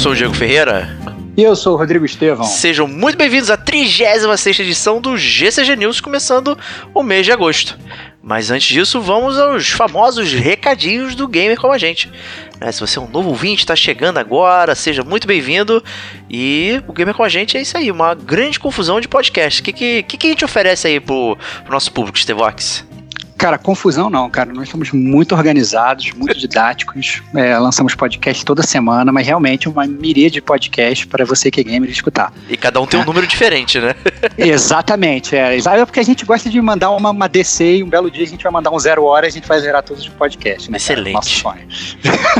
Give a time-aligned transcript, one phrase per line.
[0.00, 0.88] Sou o Diego Ferreira.
[1.36, 2.46] E eu sou o Rodrigo Estevão.
[2.46, 6.58] Sejam muito bem-vindos à 36 edição do GCG News, começando
[6.94, 7.78] o mês de agosto.
[8.22, 12.10] Mas antes disso, vamos aos famosos recadinhos do Gamer com a gente.
[12.58, 15.84] É, se você é um novo ouvinte, está chegando agora, seja muito bem-vindo.
[16.30, 19.60] E o Gamer com a gente é isso aí, uma grande confusão de podcast.
[19.60, 22.86] O que, que, que, a gente oferece aí pro, pro nosso público, Stevox?
[23.40, 24.52] Cara, confusão não, cara.
[24.52, 27.22] Nós somos muito organizados, muito didáticos.
[27.34, 31.64] É, lançamos podcast toda semana, mas realmente uma miríade de podcast para você que é
[31.64, 32.34] gamer escutar.
[32.50, 33.94] E cada um tem um número diferente, né?
[34.36, 35.34] Exatamente.
[35.34, 35.56] É.
[35.56, 38.28] é porque a gente gosta de mandar uma, uma DC e um belo dia a
[38.28, 40.68] gente vai mandar um zero hora e a gente vai zerar todos os podcasts.
[40.68, 41.14] Né, Excelente.
[41.14, 41.66] Nosso sonho.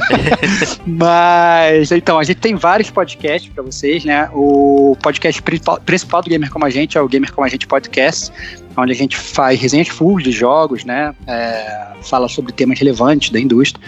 [0.87, 4.28] mas, então, a gente tem vários podcasts para vocês, né?
[4.34, 7.66] O podcast principal, principal do Gamer Como a Gente é o Gamer Como a Gente
[7.66, 8.31] Podcast
[8.77, 11.15] onde a gente faz resenhas full de jogos, né?
[11.27, 13.85] É, fala sobre temas relevantes da indústria.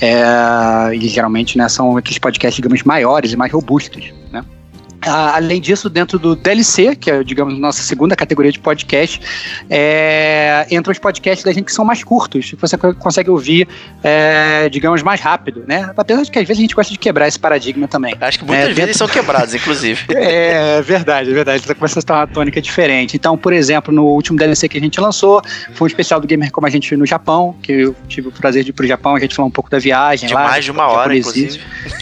[0.00, 4.44] É, e geralmente né, são aqueles podcasts, digamos, maiores e mais robustos, né?
[5.06, 9.20] Ah, além disso, dentro do DLC, que é, digamos, nossa segunda categoria de podcast,
[9.68, 13.68] é, entram os podcasts da gente que são mais curtos, que você consegue ouvir,
[14.02, 15.92] é, digamos, mais rápido, né?
[15.96, 18.14] Apesar de que às vezes a gente gosta de quebrar esse paradigma também.
[18.20, 18.98] Acho que muitas é, vezes dentro...
[18.98, 20.04] são quebrados, inclusive.
[20.14, 21.60] é, verdade, é verdade.
[21.60, 23.16] Está começando a estar uma tônica diferente.
[23.16, 25.42] Então, por exemplo, no último DLC que a gente lançou,
[25.74, 28.64] foi um especial do Gamer Como a gente no Japão, que eu tive o prazer
[28.64, 30.48] de ir pro Japão, a gente falou um pouco da viagem de lá.
[30.48, 31.60] Mais de uma hora, inclusive.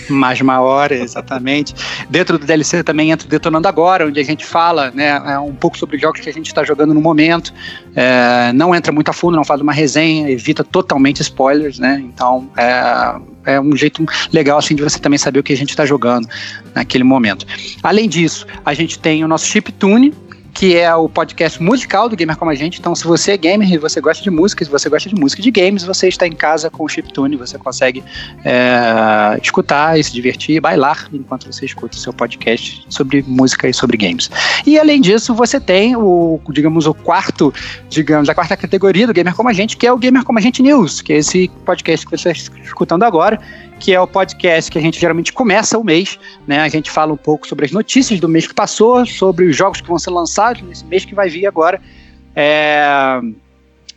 [0.09, 1.75] Mais de uma hora, exatamente.
[2.09, 5.55] dentro do DLC também também entra Detonando Agora, onde a gente fala né, é, um
[5.55, 7.53] pouco sobre jogos que a gente está jogando no momento.
[7.97, 12.03] É, não entra muito a fundo, não faz uma resenha, evita totalmente spoilers, né?
[12.05, 15.71] Então é, é um jeito legal assim de você também saber o que a gente
[15.71, 16.29] está jogando
[16.75, 17.47] naquele momento.
[17.83, 20.13] Além disso, a gente tem o nosso Chip Tune,
[20.55, 22.79] que é o podcast musical do Gamer Como a Gente.
[22.79, 25.43] Então, se você é gamer e você gosta de música, se você gosta de música
[25.43, 28.05] de games, você está em casa com o Chiptune, você consegue
[28.45, 33.75] é, escutar e se divertir, bailar enquanto você escuta o seu podcast sobre música e
[33.75, 34.31] sobre games.
[34.67, 37.53] E além disso, você tem o, digamos, o quarto,
[37.89, 40.43] digamos, a quarta categoria do Gamer Como a Gente, que é o Gamer Como a
[40.43, 43.41] Gente News, que é esse podcast que você está escutando agora
[43.83, 46.17] que é o podcast que a gente geralmente começa o mês,
[46.47, 46.61] né?
[46.61, 49.81] A gente fala um pouco sobre as notícias do mês que passou, sobre os jogos
[49.81, 51.81] que vão ser lançados nesse mês que vai vir agora.
[52.37, 53.21] É...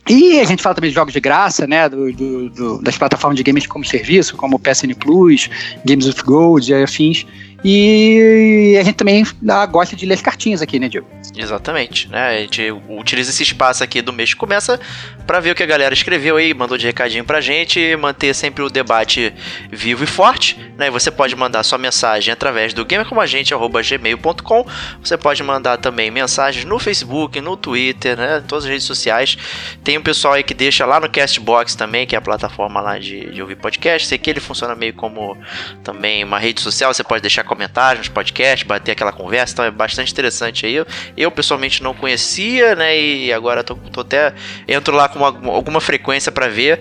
[0.08, 1.88] E a gente fala também de jogos de graça, né?
[1.88, 5.48] Do, do, do, das plataformas de games como serviço, como PSN Plus,
[5.84, 7.24] Games of Gold e afins.
[7.64, 9.24] E a gente também
[9.70, 11.06] gosta de ler as cartinhas aqui, né, Diego?
[11.36, 12.28] Exatamente, né?
[12.28, 14.78] A gente utiliza esse espaço aqui do mês que começa
[15.26, 18.62] para ver o que a galera escreveu aí, mandou de recadinho pra gente, manter sempre
[18.62, 19.32] o debate
[19.70, 20.90] vivo e forte, né?
[20.90, 24.66] você pode mandar sua mensagem através do gamercomagente@gmail.com.
[25.02, 28.42] Você pode mandar também mensagens no Facebook, no Twitter, né?
[28.46, 29.36] Todas as redes sociais.
[29.82, 32.98] Tem um pessoal aí que deixa lá no Castbox também, que é a plataforma lá
[32.98, 34.08] de, de ouvir podcast.
[34.08, 35.36] Sei que ele funciona meio como
[35.82, 40.12] também uma rede social, você pode deixar comentários podcasts, bater aquela conversa, então é bastante
[40.12, 40.74] interessante aí.
[40.74, 42.98] Eu, eu pessoalmente não conhecia, né?
[42.98, 44.34] E agora tô, tô até.
[44.68, 46.80] Entro lá com uma, alguma frequência para ver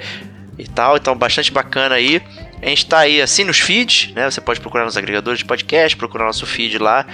[0.57, 2.21] e tal, então bastante bacana aí.
[2.61, 4.29] A gente tá aí assim nos feeds, né?
[4.29, 7.05] Você pode procurar nos agregadores de podcast, procurar nosso feed lá,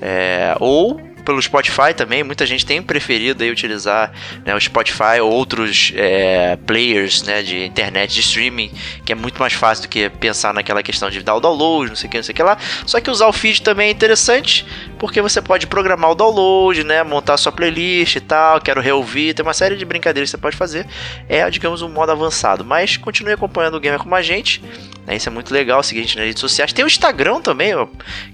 [0.00, 2.22] é, ou pelo Spotify também.
[2.22, 4.12] Muita gente tem preferido aí utilizar
[4.44, 8.70] né, o Spotify ou outros é, players né, de internet, de streaming,
[9.04, 11.96] que é muito mais fácil do que pensar naquela questão de dar o download, não
[11.96, 12.56] sei o que, não sei o que lá.
[12.86, 14.66] Só que usar o feed também é interessante,
[14.98, 19.44] porque você pode programar o download, né, montar sua playlist e tal, quero reouvir, tem
[19.44, 20.86] uma série de brincadeiras que você pode fazer.
[21.28, 22.64] É, digamos, um modo avançado.
[22.64, 24.62] Mas continue acompanhando o Gamer como a gente.
[25.06, 26.72] Né, isso é muito legal, seguir a gente nas redes sociais.
[26.72, 27.72] Tem o Instagram também,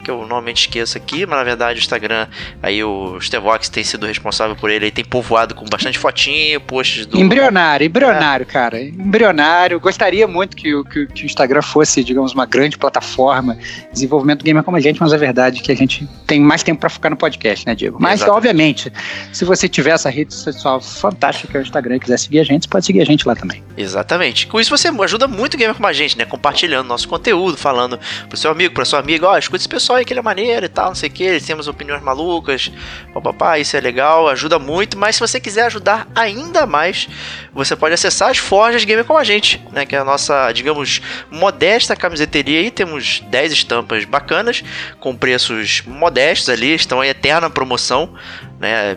[0.04, 2.26] que eu normalmente esqueço aqui, mas na verdade o Instagram
[2.62, 7.06] aí o Stevox tem sido responsável por ele, ele tem povoado com bastante fotinho, posts
[7.06, 7.18] do.
[7.18, 8.46] Embrionário, embrionário, é.
[8.52, 8.82] cara.
[8.82, 9.78] Embrionário.
[9.80, 14.62] Gostaria muito que, que, que, o Instagram fosse, digamos, uma grande plataforma de desenvolvimento gamer
[14.62, 17.10] como a gente, mas a verdade é que a gente tem mais tempo para focar
[17.10, 17.98] no podcast, né, Diego?
[18.00, 18.36] Mas, Exatamente.
[18.36, 18.92] obviamente,
[19.32, 22.44] se você tiver essa rede social fantástica, que é o Instagram, e quiser seguir a
[22.44, 23.62] gente, você pode seguir a gente lá também.
[23.76, 24.46] Exatamente.
[24.46, 26.24] Com isso você ajuda muito o gamer como a gente, né?
[26.24, 29.98] Compartilhando nosso conteúdo, falando pro seu amigo, pra sua amiga, ó, oh, escuta esse pessoal
[29.98, 32.65] aí que ele é maneiro e tal, não sei o que, eles temos opiniões malucas,
[33.12, 37.08] papapá, isso é legal, ajuda muito, mas se você quiser ajudar ainda mais,
[37.52, 41.00] você pode acessar as forjas gamer com a gente, né, que é a nossa, digamos,
[41.30, 44.62] modesta camiseteria aí, temos 10 estampas bacanas,
[45.00, 48.14] com preços modestos ali, estão em eterna promoção,
[48.58, 48.96] né,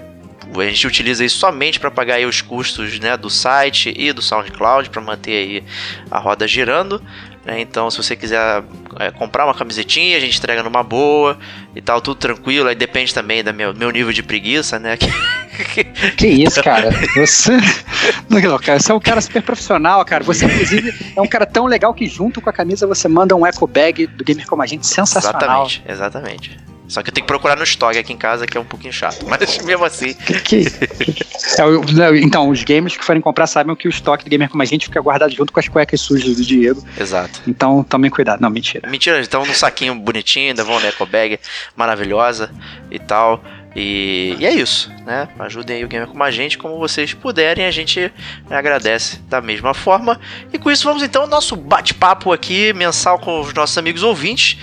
[0.58, 4.90] a gente utiliza isso somente para pagar os custos né, do site e do SoundCloud
[4.90, 5.64] para manter aí
[6.10, 7.02] a roda girando.
[7.50, 7.62] Né?
[7.62, 8.64] Então, se você quiser
[9.00, 11.38] é, comprar uma camisetinha, a gente entrega numa boa
[11.76, 12.70] e tal, tudo tranquilo.
[12.70, 14.98] Aí depende também do meu, meu nível de preguiça, né?
[16.16, 16.92] que isso, cara?
[17.16, 17.58] Você.
[18.30, 20.24] Não, cara, você é um cara super profissional, cara.
[20.24, 23.46] Você, inclusive, é um cara tão legal que, junto com a camisa, você manda um
[23.46, 25.66] eco bag do Gamer Como a Gente sensacional.
[25.66, 26.60] Exatamente, exatamente.
[26.90, 28.92] Só que eu tenho que procurar no estoque aqui em casa, que é um pouquinho
[28.92, 29.24] chato.
[29.30, 30.16] Mas mesmo assim.
[30.44, 34.64] Que, é, então, os gamers que forem comprar sabem que o estoque do gamer como
[34.64, 36.84] a gente fica guardado junto com as cuecas sujas do Diego.
[37.00, 37.42] Exato.
[37.48, 38.42] Então tomem cuidado.
[38.42, 38.90] Não, mentira.
[38.90, 41.40] Mentira, então num saquinho bonitinho, ainda vão na eco bag
[41.76, 42.52] maravilhosa
[42.90, 43.44] e tal.
[43.76, 45.28] E, e, é isso, né?
[45.38, 48.12] Ajudem aí o gamer como a gente, como vocês puderem, a gente
[48.50, 50.20] agradece da mesma forma.
[50.52, 54.58] E com isso vamos então ao nosso bate-papo aqui mensal com os nossos amigos ouvintes.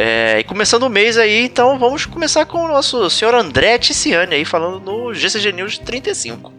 [0.00, 4.32] É, e começando o mês aí, então vamos começar com o nosso senhor André Ticiani
[4.32, 6.57] aí, falando no GCG News 35.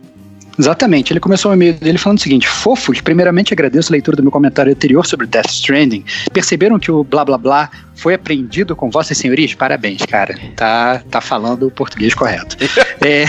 [0.59, 4.23] Exatamente, ele começou o e-mail dele falando o seguinte: Fofos, primeiramente agradeço a leitura do
[4.23, 6.03] meu comentário anterior sobre Death Stranding.
[6.33, 9.53] Perceberam que o blá blá blá foi apreendido com vossas senhorias?
[9.53, 10.35] Parabéns, cara.
[10.57, 12.57] Tá, tá falando o português correto.
[13.01, 13.23] é,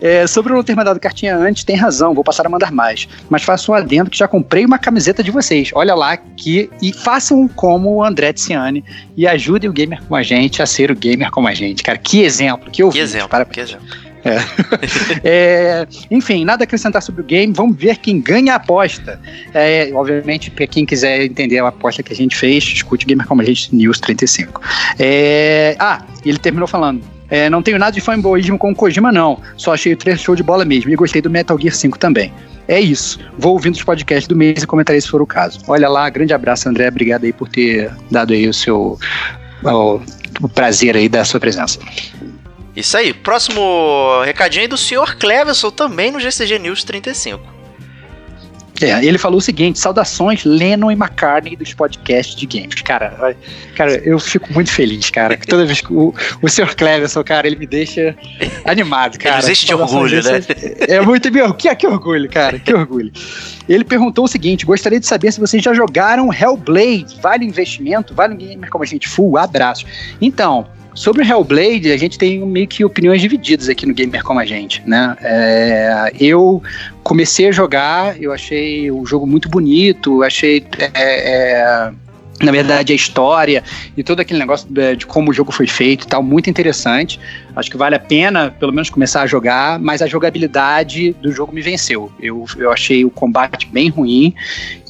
[0.22, 3.06] é, sobre não ter mandado cartinha antes, tem razão, vou passar a mandar mais.
[3.28, 5.70] Mas faço um adendo que já comprei uma camiseta de vocês.
[5.74, 6.70] Olha lá que.
[6.80, 8.82] E façam como o André Tiziani
[9.14, 11.82] e ajudem o gamer como a gente a ser o gamer como a gente.
[11.82, 12.98] Cara, que exemplo, que ouvinte.
[12.98, 13.54] Que exemplo, Parabéns.
[13.54, 14.11] que exemplo.
[14.24, 14.38] É.
[15.24, 17.52] é, enfim, nada a acrescentar sobre o game.
[17.52, 19.20] Vamos ver quem ganha a aposta.
[19.52, 23.42] É, obviamente, para quem quiser entender a aposta que a gente fez, escute Gamer Como
[23.42, 24.60] a gente News 35.
[24.98, 27.02] É, ah, ele terminou falando.
[27.28, 29.40] É, não tenho nada de fanboyismo com o Kojima, não.
[29.56, 30.90] Só achei o trailer show de bola mesmo.
[30.90, 32.32] E gostei do Metal Gear 5 também.
[32.68, 33.18] É isso.
[33.38, 35.58] Vou ouvindo os podcasts do mês e comentarei se for o caso.
[35.66, 36.88] Olha lá, grande abraço, André.
[36.88, 38.98] Obrigado aí por ter dado aí o seu
[39.64, 40.00] o,
[40.42, 41.78] o prazer aí da sua presença.
[42.74, 43.12] Isso aí.
[43.12, 45.16] Próximo recadinho aí do Sr.
[45.18, 47.62] Cleverson também no GCG News 35.
[48.80, 52.80] É, ele falou o seguinte: saudações Lennon e McCartney dos podcasts de games.
[52.82, 53.36] Cara,
[53.76, 55.38] cara, eu fico muito feliz, cara.
[55.48, 56.74] Toda vez que o, o Sr.
[56.74, 58.16] Cleverson, cara, ele me deixa
[58.64, 59.36] animado, cara.
[59.36, 60.40] Ele existe de orgulho, né?
[60.88, 61.54] É, é muito meu.
[61.54, 63.12] Que, que orgulho, cara, que orgulho.
[63.68, 67.20] Ele perguntou o seguinte: gostaria de saber se vocês já jogaram Hellblade.
[67.22, 68.14] Vale investimento?
[68.14, 69.08] Vale um gamer como a gente?
[69.08, 69.86] Full, abraço.
[70.20, 70.66] Então.
[70.94, 74.44] Sobre o Hellblade, a gente tem meio que opiniões divididas aqui no Gamer Como a
[74.44, 75.16] Gente, né?
[75.20, 76.62] É, eu
[77.02, 80.64] comecei a jogar, eu achei o jogo muito bonito, achei...
[80.78, 81.92] É, é,
[82.42, 83.62] na verdade, a história
[83.96, 87.18] e todo aquele negócio de, de, como o jogo foi feito e tal, muito interessante.
[87.54, 91.52] Acho que vale a pena, pelo menos, começar a jogar, mas a jogabilidade do jogo
[91.52, 92.12] me venceu.
[92.20, 94.34] Eu, eu achei o combate bem ruim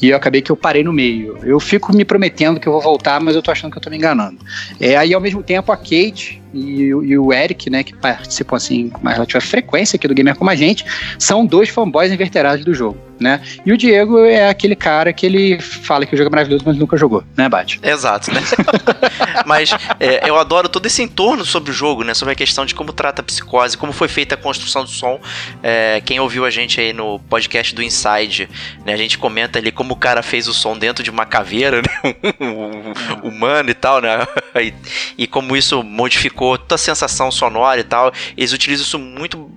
[0.00, 1.38] e eu acabei que eu parei no meio.
[1.42, 3.90] Eu fico me prometendo que eu vou voltar, mas eu tô achando que eu tô
[3.90, 4.38] me enganando.
[4.80, 8.88] É, aí, ao mesmo tempo, a Kate e, e, o Eric, né, que participam assim
[8.88, 10.84] com uma relativa frequência aqui do Gamer como a gente,
[11.18, 13.40] são dois fanboys inverterados do jogo, né?
[13.64, 16.76] E o Diego é aquele cara que ele fala que o jogo é maravilhoso, mas
[16.76, 17.80] nunca jogou, né, Bate?
[17.82, 18.40] Exato, né?
[19.46, 22.14] mas é, eu adoro todo esse entorno sobre o jogo, né?
[22.14, 25.20] Sobre a questão de como trata a psicose, como foi feita a construção do som.
[25.62, 28.48] É, quem ouviu a gente aí no podcast do Inside,
[28.84, 28.92] né?
[28.92, 32.14] A gente comenta ali como o cara fez o som dentro de uma caveira, né?
[33.22, 34.26] humano e tal, né?
[34.54, 34.74] E,
[35.16, 38.12] e como isso modificou toda a sensação sonora e tal.
[38.36, 39.50] Eles utilizam isso muito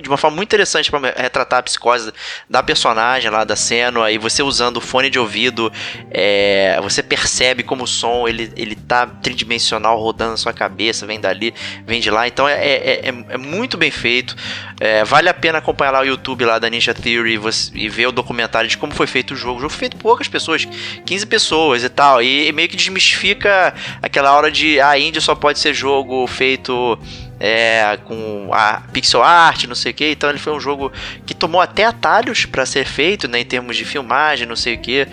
[0.00, 2.12] de uma forma muito interessante para retratar a psicose
[2.48, 4.04] da personagem lá da cena.
[4.04, 5.72] Aí você usando o fone de ouvido,
[6.10, 11.20] é, você percebe como o som ele, ele tá tridimensional rodando na sua cabeça, vem
[11.20, 11.54] dali,
[11.86, 12.26] vem de lá.
[12.26, 14.36] Então é, é, é, é muito bem feito.
[14.78, 18.06] É, vale a pena acompanhar lá o YouTube lá da Ninja Theory você, e ver
[18.06, 19.58] o documentário de como foi feito o jogo.
[19.58, 20.66] O jogo foi feito por poucas pessoas,
[21.06, 22.22] 15 pessoas e tal.
[22.22, 26.98] E, meio que desmistifica aquela hora de ah, indie só pode ser jogo feito
[27.40, 30.10] é, com a pixel art, não sei o que.
[30.10, 30.92] Então ele foi um jogo
[31.24, 34.78] que tomou até atalhos para ser feito, né, em termos de filmagem, não sei o
[34.78, 35.08] que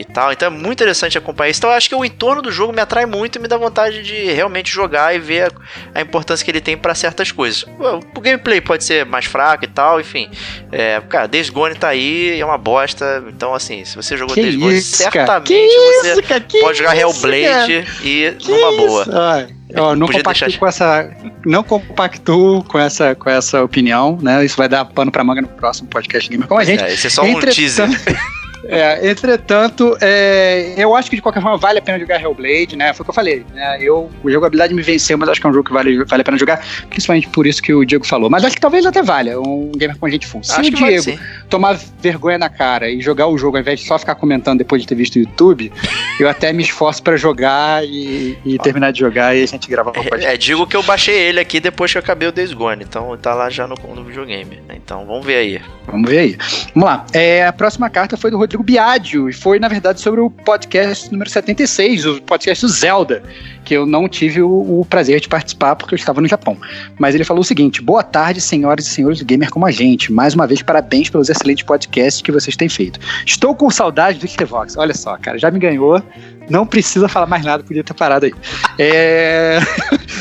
[0.00, 0.32] e tal.
[0.32, 1.60] Então é muito interessante acompanhar isso.
[1.60, 4.02] Então eu acho que o entorno do jogo me atrai muito e me dá vontade
[4.02, 5.52] de realmente jogar e ver
[5.94, 7.64] a, a importância que ele tem para certas coisas.
[7.78, 10.30] O, o, gameplay pode ser mais fraco e tal, enfim.
[10.72, 13.22] É, cara, Days Gone tá aí, é uma bosta.
[13.28, 16.96] Então, assim, se você jogou que Days Gone, isso, certamente você isso, cara, pode jogar
[16.96, 18.76] Hellblade e que numa isso?
[18.76, 19.06] boa.
[19.12, 19.48] Ai.
[19.72, 21.10] Não compactuo com essa,
[21.46, 24.44] não compactuo com essa, com essa opinião, né?
[24.44, 26.82] Isso vai dar pano para manga no próximo podcast Gamer com a gente.
[26.82, 27.88] É, esse é só um teaser.
[28.64, 32.92] É, entretanto, é, eu acho que de qualquer forma vale a pena jogar Hellblade, né?
[32.92, 33.78] Foi o que eu falei, né?
[33.80, 36.24] Eu, o jogabilidade me venceu, mas acho que é um jogo que vale, vale a
[36.24, 38.28] pena jogar, principalmente por isso que o Diego falou.
[38.28, 40.42] Mas acho que talvez até valha um gamer com a gente full.
[40.42, 43.86] Se acho o Diego tomar vergonha na cara e jogar o jogo ao invés de
[43.86, 45.72] só ficar comentando depois de ter visto o YouTube,
[46.18, 49.90] eu até me esforço para jogar e, e terminar de jogar e a gente gravar
[49.90, 50.26] o podcast.
[50.26, 53.16] É, digo que eu baixei ele aqui depois que eu acabei o Days Gone, então
[53.16, 54.56] tá lá já no, no videogame.
[54.68, 54.74] Né?
[54.76, 55.62] Então vamos ver aí.
[55.86, 56.38] Vamos ver aí.
[56.74, 57.06] Vamos lá.
[57.12, 61.10] É, a próxima carta foi do Rodrigo Biadio e foi, na verdade, sobre o podcast
[61.10, 63.22] número 76, o podcast do Zelda,
[63.64, 66.56] que eu não tive o, o, prazer de participar porque eu estava no Japão.
[66.98, 70.12] Mas ele falou o seguinte: boa tarde, senhoras e senhores do gamer como a gente.
[70.12, 72.98] Mais uma vez, parabéns pelos excelentes podcasts que vocês têm feito.
[73.24, 74.76] Estou com saudade do Xbox.
[74.76, 76.02] Olha só, cara, já me ganhou.
[76.50, 78.34] Não precisa falar mais nada, podia ter parado aí.
[78.78, 79.58] É...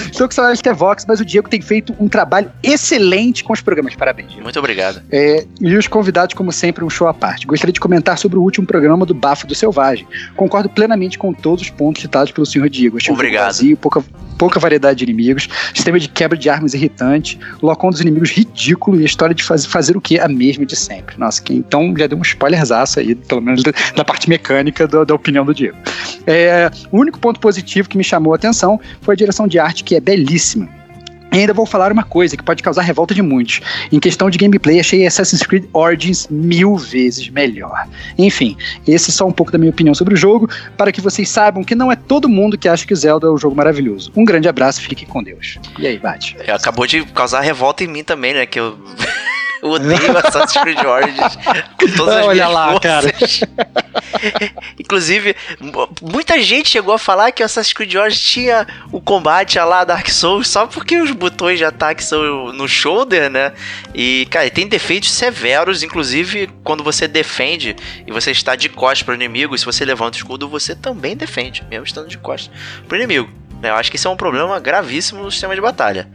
[0.10, 3.62] Estou com saudade de Vox, mas o Diego tem feito um trabalho excelente com os
[3.62, 3.96] programas.
[3.96, 4.30] Parabéns.
[4.30, 4.44] Diego.
[4.44, 5.02] Muito obrigado.
[5.12, 5.46] É...
[5.60, 7.48] E os convidados, como sempre, um show à parte.
[7.48, 10.08] Gostaria de comentar sobre o último programa do Bafo do Selvagem.
[10.36, 12.98] Concordo plenamente com todos os pontos citados pelo senhor Diego.
[12.98, 13.44] Achei obrigado.
[13.44, 14.04] Um vazio, pouca,
[14.40, 19.04] pouca variedade de inimigos, sistema de quebra de armas irritante, locão dos inimigos ridículo e
[19.04, 20.18] a história de faz, fazer o que?
[20.18, 21.20] A mesma de sempre.
[21.20, 25.06] Nossa, que, então já deu um spoilerzaço aí, pelo menos da, da parte mecânica do,
[25.06, 25.78] da opinião do Diego.
[26.26, 29.84] É, o único ponto positivo que me chamou a atenção foi a direção de arte,
[29.84, 30.79] que é belíssima.
[31.32, 33.62] E ainda vou falar uma coisa que pode causar revolta de muitos.
[33.92, 37.88] Em questão de gameplay, achei Assassin's Creed Origins mil vezes melhor.
[38.18, 38.58] Enfim,
[38.88, 41.64] esse é só um pouco da minha opinião sobre o jogo, para que vocês saibam
[41.64, 44.12] que não é todo mundo que acha que Zelda é um jogo maravilhoso.
[44.16, 45.60] Um grande abraço, fique com Deus.
[45.78, 46.36] E aí, bate.
[46.40, 48.46] É, acabou de causar revolta em mim também, né?
[48.46, 48.78] Que eu
[49.62, 51.36] Eu odeio Assassin's Creed Origins
[51.80, 53.40] com todas as Olha minhas lá, forças.
[53.42, 54.54] cara.
[54.80, 55.36] Inclusive,
[56.02, 59.84] muita gente chegou a falar que o Assassin's Creed Origins tinha o combate a lá
[59.84, 63.54] Dark Souls só porque os botões de ataque são no shoulder, né?
[63.94, 67.76] E, cara, tem defeitos severos, inclusive quando você defende
[68.08, 71.16] e você está de costas para o inimigo, se você levanta o escudo, você também
[71.16, 72.52] defende, mesmo estando de costas
[72.88, 73.30] para o inimigo.
[73.62, 76.08] Eu acho que isso é um problema gravíssimo no sistema de batalha.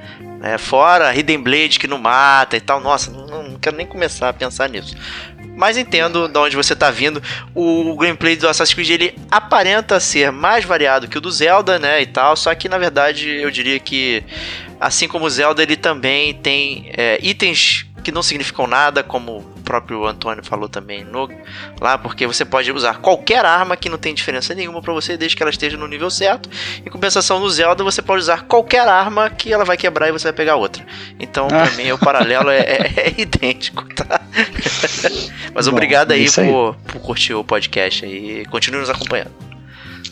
[0.45, 2.79] É, fora Hidden Blade que não mata e tal.
[2.79, 4.95] Nossa, não, não, quero nem começar a pensar nisso.
[5.57, 7.23] Mas entendo de onde você está vindo.
[7.55, 12.03] O gameplay do Assassin's Creed ele aparenta ser mais variado que o do Zelda, né?
[12.03, 12.37] E tal.
[12.37, 14.23] Só que na verdade eu diria que,
[14.79, 20.07] assim como o Zelda, ele também tem é, itens que não significam nada, como próprio
[20.07, 21.29] Antônio falou também no,
[21.81, 25.37] lá, porque você pode usar qualquer arma que não tem diferença nenhuma para você, desde
[25.37, 26.49] que ela esteja no nível certo.
[26.85, 30.29] Em compensação, no Zelda, você pode usar qualquer arma que ela vai quebrar e você
[30.29, 30.87] vai pegar outra.
[31.19, 31.71] Então, pra ah.
[31.73, 34.21] mim, o paralelo é, é, é idêntico, tá?
[35.53, 36.31] Mas Bom, obrigado aí, aí.
[36.31, 39.54] Por, por curtir o podcast e continue nos acompanhando.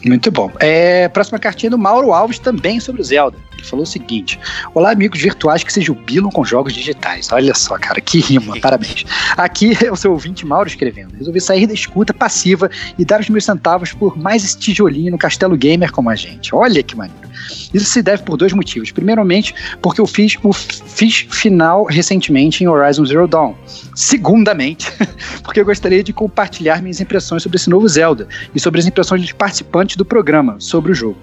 [0.05, 0.51] Muito bom.
[0.59, 3.37] É, próxima cartinha do Mauro Alves também sobre o Zelda.
[3.53, 4.39] Ele falou o seguinte:
[4.75, 7.31] Olá, amigos virtuais que se jubilam com jogos digitais.
[7.33, 9.05] Olha só, cara, que rima, parabéns.
[9.37, 11.15] Aqui é o seu ouvinte Mauro escrevendo.
[11.17, 15.19] Resolvi sair da escuta passiva e dar os meus centavos por mais esse tijolinho no
[15.19, 16.55] Castelo Gamer como a gente.
[16.55, 17.32] Olha que maneiro.
[17.73, 18.91] Isso se deve por dois motivos.
[18.91, 23.55] Primeiramente, porque eu fiz o fiz final recentemente em Horizon Zero Dawn.
[23.95, 24.93] Segundamente,
[25.43, 29.23] porque eu gostaria de compartilhar minhas impressões sobre esse novo Zelda e sobre as impressões
[29.23, 31.19] dos participantes do programa sobre o jogo.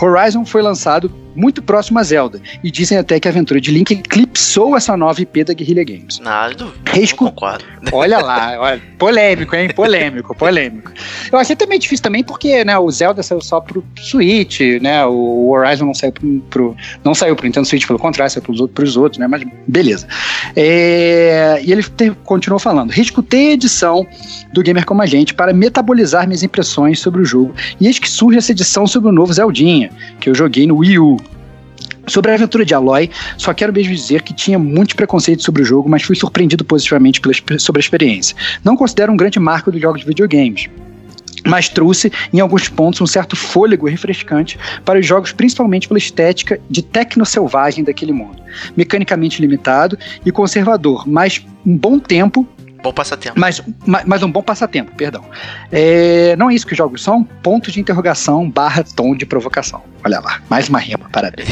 [0.00, 3.92] Horizon foi lançado muito próximo a Zelda, e dizem até que a aventura de Link
[3.92, 6.18] eclipsou essa nova IP da Guerrilla Games.
[6.18, 7.24] Nada, Rescu...
[7.24, 7.64] não concordo.
[7.92, 9.70] Olha lá, olha, polêmico, hein?
[9.74, 10.92] Polêmico, polêmico.
[11.30, 15.48] Eu achei também difícil também porque, né, o Zelda saiu só pro Switch, né, o
[15.50, 18.96] Horizon não saiu pro, pro não saiu pro Nintendo Switch, pelo contrário, saiu pros, pros
[18.96, 20.06] outros, né, mas beleza.
[20.56, 24.06] É, e ele te, continuou falando, riscutei a edição
[24.52, 28.10] do Gamer Como a Gente para metabolizar minhas impressões sobre o jogo, e eis que
[28.10, 29.90] surge essa edição sobre o novo Zeldinha,
[30.20, 31.16] que eu joguei no Wii U.
[32.08, 35.64] Sobre a aventura de Aloy, só quero mesmo dizer que tinha muitos preconceitos sobre o
[35.64, 38.36] jogo, mas fui surpreendido positivamente pela, sobre a experiência.
[38.64, 40.68] Não considero um grande marco dos jogos de videogames,
[41.46, 46.60] mas trouxe, em alguns pontos, um certo fôlego refrescante para os jogos, principalmente pela estética
[46.68, 48.42] de tecno-selvagem daquele mundo.
[48.76, 52.46] Mecanicamente limitado e conservador, mas um bom tempo
[52.82, 53.38] Bom passatempo.
[53.38, 55.24] Mas, mas um bom passatempo, perdão.
[55.72, 57.24] É, não é isso que os jogos são?
[57.24, 59.82] Ponto de interrogação barra tom de provocação.
[60.04, 61.48] Olha lá, mais uma rima, parabéns.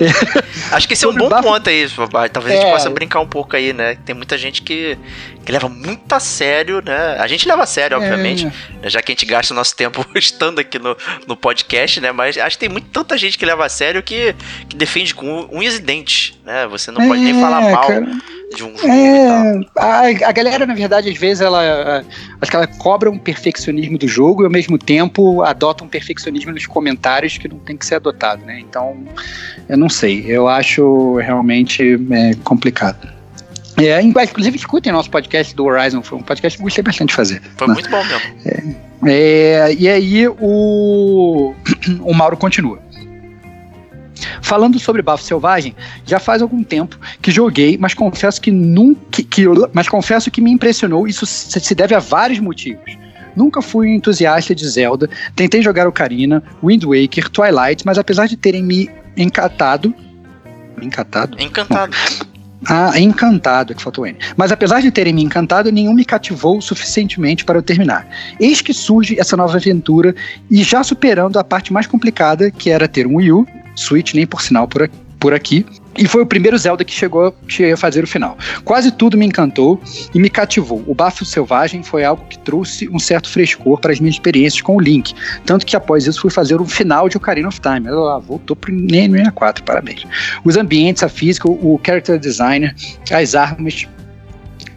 [0.72, 1.46] Acho que esse é um bom bafo...
[1.46, 1.86] ponto aí.
[2.32, 2.58] Talvez é...
[2.58, 2.72] a gente é.
[2.72, 3.96] possa brincar um pouco aí, né?
[4.06, 4.96] Tem muita gente que,
[5.44, 7.18] que leva muito a sério, né?
[7.18, 8.50] A gente leva a sério, obviamente,
[8.82, 8.88] é...
[8.88, 12.10] já que a gente gasta o nosso tempo estando aqui no, no podcast, né?
[12.10, 14.34] Mas acho que tem muito, tanta gente que leva a sério que,
[14.66, 16.66] que defende com unhas e dentes, né?
[16.68, 17.86] Você não pode nem falar é, mal.
[17.86, 22.04] Cara de um jogo é, a, a, galera, na verdade, às vezes, ela
[22.40, 26.52] acho que ela cobra um perfeccionismo do jogo e ao mesmo tempo adota um perfeccionismo
[26.52, 28.60] nos comentários que não tem que ser adotado, né?
[28.60, 28.96] Então,
[29.68, 33.14] eu não sei, eu acho realmente é, complicado.
[33.76, 37.16] É, inclusive, escutem nosso podcast do Horizon, foi um podcast que eu gostei bastante de
[37.16, 37.42] fazer.
[37.56, 37.74] Foi né?
[37.74, 38.76] muito bom mesmo.
[39.04, 41.54] É, é, e aí o,
[42.00, 42.83] o Mauro continua.
[44.40, 49.22] Falando sobre Bafo Selvagem, já faz algum tempo que joguei, mas confesso que nunca.
[49.22, 51.06] Que, mas confesso que me impressionou.
[51.06, 52.96] Isso se deve a vários motivos.
[53.36, 58.36] Nunca fui um entusiasta de Zelda, tentei jogar Ocarina, Wind Waker, Twilight, mas apesar de
[58.36, 59.92] terem me encantado.
[60.80, 61.40] Encantado?
[61.40, 61.96] Encantado.
[62.66, 64.16] Ah, encantado, que faltou N.
[64.36, 68.08] Mas apesar de terem me encantado, nenhum me cativou suficientemente para eu terminar.
[68.40, 70.14] Eis que surge essa nova aventura
[70.50, 74.26] e já superando a parte mais complicada, que era ter um Wii U, Switch, nem
[74.26, 75.64] por sinal por aqui, por aqui.
[75.96, 78.36] E foi o primeiro Zelda que chegou a fazer o final.
[78.64, 79.80] Quase tudo me encantou
[80.12, 80.84] e me cativou.
[80.86, 84.76] O Bafo Selvagem foi algo que trouxe um certo frescor para as minhas experiências com
[84.76, 85.14] o Link.
[85.46, 87.86] Tanto que após isso fui fazer o final de Ocarina of Time.
[87.86, 90.04] Ela voltou para o 64, parabéns.
[90.44, 92.74] Os ambientes, a física, o character designer,
[93.10, 93.86] as armas,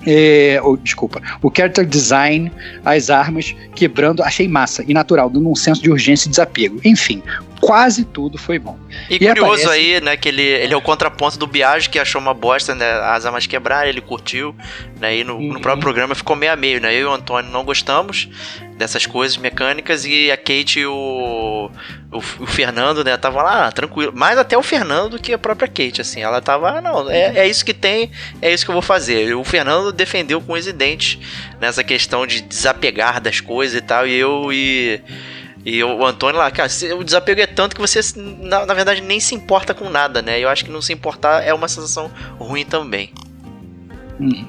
[0.05, 2.49] é, oh, desculpa, o character design,
[2.85, 6.79] as armas, quebrando, achei massa e natural, dando um senso de urgência e desapego.
[6.85, 7.21] Enfim,
[7.59, 8.77] quase tudo foi bom.
[9.09, 9.69] E, e curioso aparece...
[9.69, 12.85] aí, né, que ele, ele é o contraponto do Biage, que achou uma bosta, né,
[13.01, 14.55] as armas quebrar, ele curtiu,
[14.99, 15.53] né, e no, uhum.
[15.53, 18.29] no próprio programa ficou meio a meio, né, eu e o Antônio não gostamos
[18.77, 21.71] dessas coisas mecânicas e a Kate e o,
[22.12, 25.67] o, o Fernando, né, estavam lá, tranquilo, mais até o Fernando do que a própria
[25.67, 28.73] Kate, assim, ela tava, ah, não, é, é isso que tem, é isso que eu
[28.73, 29.36] vou fazer.
[29.36, 31.19] O Fernando defendeu com os dentes
[31.60, 35.01] nessa questão de desapegar das coisas e tal, e eu e
[35.69, 39.19] e o Antônio lá, cara, o desapego é tanto que você, na, na verdade, nem
[39.19, 40.39] se importa com nada, né?
[40.39, 43.12] Eu acho que não se importar é uma sensação ruim também.
[44.17, 44.47] Uhum.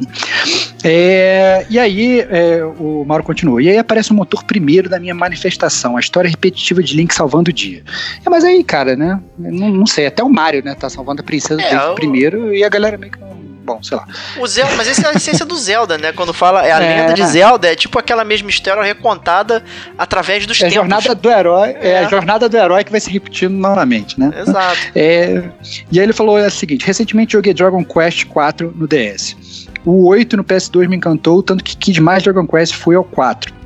[0.84, 3.60] É, e aí, é, o Mauro continua.
[3.60, 7.50] E aí aparece o motor primeiro da minha manifestação, a história repetitiva de Link salvando
[7.50, 7.82] o dia.
[8.24, 9.20] É, mas aí, cara, né?
[9.36, 10.76] Não, não sei, até o Mario, né?
[10.76, 13.82] Tá salvando a princesa é, desde o primeiro e a galera meio que não bom,
[13.82, 14.06] sei lá.
[14.38, 16.12] O Zelda, mas essa é a essência do Zelda, né?
[16.12, 19.62] Quando fala é a é, lenda de Zelda, é tipo aquela mesma história recontada
[19.96, 20.76] através dos é tempos.
[20.76, 21.90] A jornada do herói, é.
[21.90, 21.98] é.
[21.98, 24.32] a jornada do herói que vai se repetindo novamente, né?
[24.40, 24.78] Exato.
[24.94, 25.44] É,
[25.92, 29.36] e aí ele falou o seguinte: recentemente joguei Dragon Quest 4 no DS.
[29.84, 33.57] O 8 no PS2 me encantou, tanto que quis mais Dragon Quest foi ao 4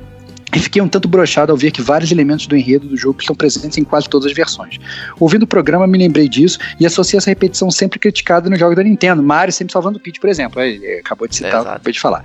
[0.55, 3.35] e fiquei um tanto brochado ao ver que vários elementos do enredo do jogo estão
[3.35, 4.79] presentes em quase todas as versões.
[5.19, 8.83] Ouvindo o programa, me lembrei disso e associei essa repetição sempre criticada nos jogos da
[8.83, 9.23] Nintendo.
[9.23, 10.61] Mario sempre salvando o Peach, por exemplo.
[10.61, 12.23] Ele acabou de citar, é, acabou de falar.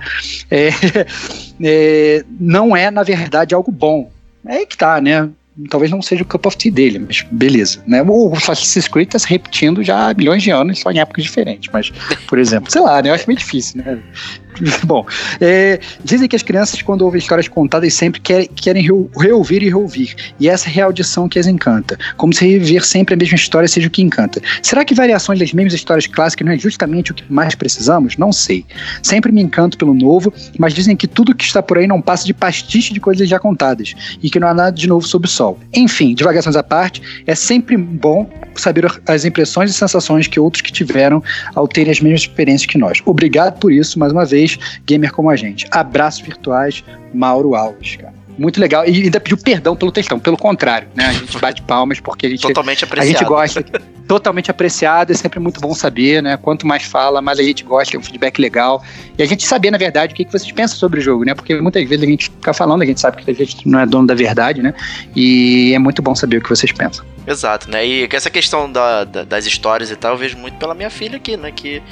[0.49, 0.69] É,
[1.61, 4.11] é, não é, na verdade, algo bom.
[4.45, 5.29] É aí que tá, né?
[5.67, 7.83] talvez não seja o cup of tea dele, mas beleza.
[7.85, 8.01] Né?
[8.03, 11.69] O Assassin's Creed está se repetindo já há milhões de anos, só em épocas diferentes.
[11.73, 11.91] Mas,
[12.27, 13.09] por exemplo, sei lá, né?
[13.09, 13.99] Eu acho meio difícil, né?
[14.83, 15.05] Bom,
[15.39, 20.15] é, dizem que as crianças, quando ouvem histórias contadas, sempre querem, querem reouvir e reouvir.
[20.39, 21.97] E essa é a audição que as encanta.
[22.17, 24.41] Como se reviver sempre a mesma história seja o que encanta.
[24.61, 28.17] Será que variações das mesmas histórias clássicas não é justamente o que mais precisamos?
[28.17, 28.65] Não sei.
[29.01, 32.25] Sempre me encanto pelo novo, mas dizem que tudo que está por aí não passa
[32.25, 33.93] de pastiche de coisas já contadas.
[34.21, 35.59] E que não há nada de novo sob o sol.
[35.73, 40.71] Enfim, divagações à parte, é sempre bom saber as impressões e sensações que outros que
[40.71, 41.23] tiveram
[41.55, 43.01] ao terem as mesmas experiências que nós.
[43.05, 44.38] Obrigado por isso, mais uma vez
[44.85, 45.67] gamer como a gente.
[45.71, 48.19] Abraços virtuais, Mauro Alves, cara.
[48.39, 48.87] Muito legal.
[48.87, 50.17] E ainda pediu perdão pelo textão.
[50.17, 51.07] Pelo contrário, né?
[51.07, 52.41] A gente bate palmas porque a gente.
[52.41, 53.15] Totalmente apreciado.
[53.15, 53.61] A gente gosta.
[54.07, 55.11] totalmente apreciado.
[55.11, 56.37] É sempre muito bom saber, né?
[56.37, 57.97] Quanto mais fala, mais a gente gosta.
[57.97, 58.81] É um feedback legal.
[59.17, 61.35] E a gente saber, na verdade, o que, que vocês pensam sobre o jogo, né?
[61.35, 63.85] Porque muitas vezes a gente fica falando, a gente sabe que a gente não é
[63.85, 64.73] dono da verdade, né?
[65.13, 67.03] E é muito bom saber o que vocês pensam.
[67.27, 67.85] Exato, né?
[67.85, 71.17] E essa questão da, da, das histórias e tal, eu vejo muito pela minha filha
[71.17, 71.51] aqui, né?
[71.51, 71.83] Que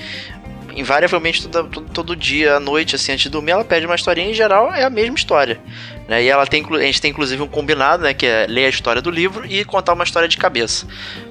[0.78, 4.30] invariavelmente todo, todo, todo, dia à noite, assim, antes de dormir, ela pede uma historinha.
[4.30, 5.60] Em geral, é a mesma história.
[6.08, 6.24] Né?
[6.24, 8.14] E ela tem, a gente tem inclusive um combinado, né?
[8.14, 10.88] Que é ler a história do livro e contar uma história de cabeça.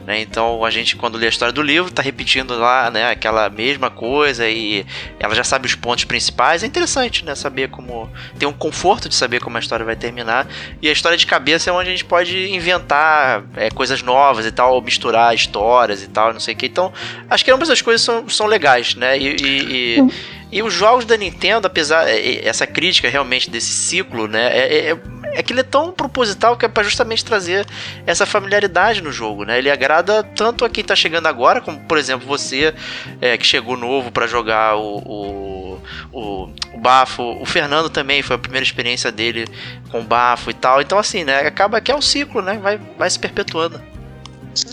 [0.06, 0.20] Né?
[0.20, 3.90] Então a gente, quando lê a história do livro, tá repetindo lá né, aquela mesma
[3.90, 4.86] coisa e
[5.18, 6.62] ela já sabe os pontos principais.
[6.62, 7.34] É interessante, né?
[7.34, 8.08] Saber como.
[8.38, 10.46] Tem um conforto de saber como a história vai terminar.
[10.80, 14.52] E a história de cabeça é onde a gente pode inventar é, coisas novas e
[14.52, 16.66] tal, misturar histórias e tal, não sei o que.
[16.66, 16.92] Então,
[17.28, 19.18] acho que ambas as coisas são, são legais, né?
[19.18, 20.08] E, e, e,
[20.52, 24.56] e os jogos da Nintendo, apesar essa crítica realmente desse ciclo, né?
[24.56, 24.98] É, é,
[25.36, 27.66] é que ele é tão proposital que é para justamente trazer
[28.06, 29.58] essa familiaridade no jogo, né?
[29.58, 29.95] Ele agrada
[30.34, 32.74] tanto a quem tá chegando agora, como por exemplo você
[33.20, 35.80] é, que chegou novo para jogar o, o,
[36.12, 37.22] o, o, Bafo.
[37.40, 39.46] O Fernando também foi a primeira experiência dele
[39.90, 40.80] com o Bafo e tal.
[40.80, 41.40] Então assim, né?
[41.40, 42.58] Acaba que é um ciclo, né?
[42.62, 43.80] Vai, vai se perpetuando.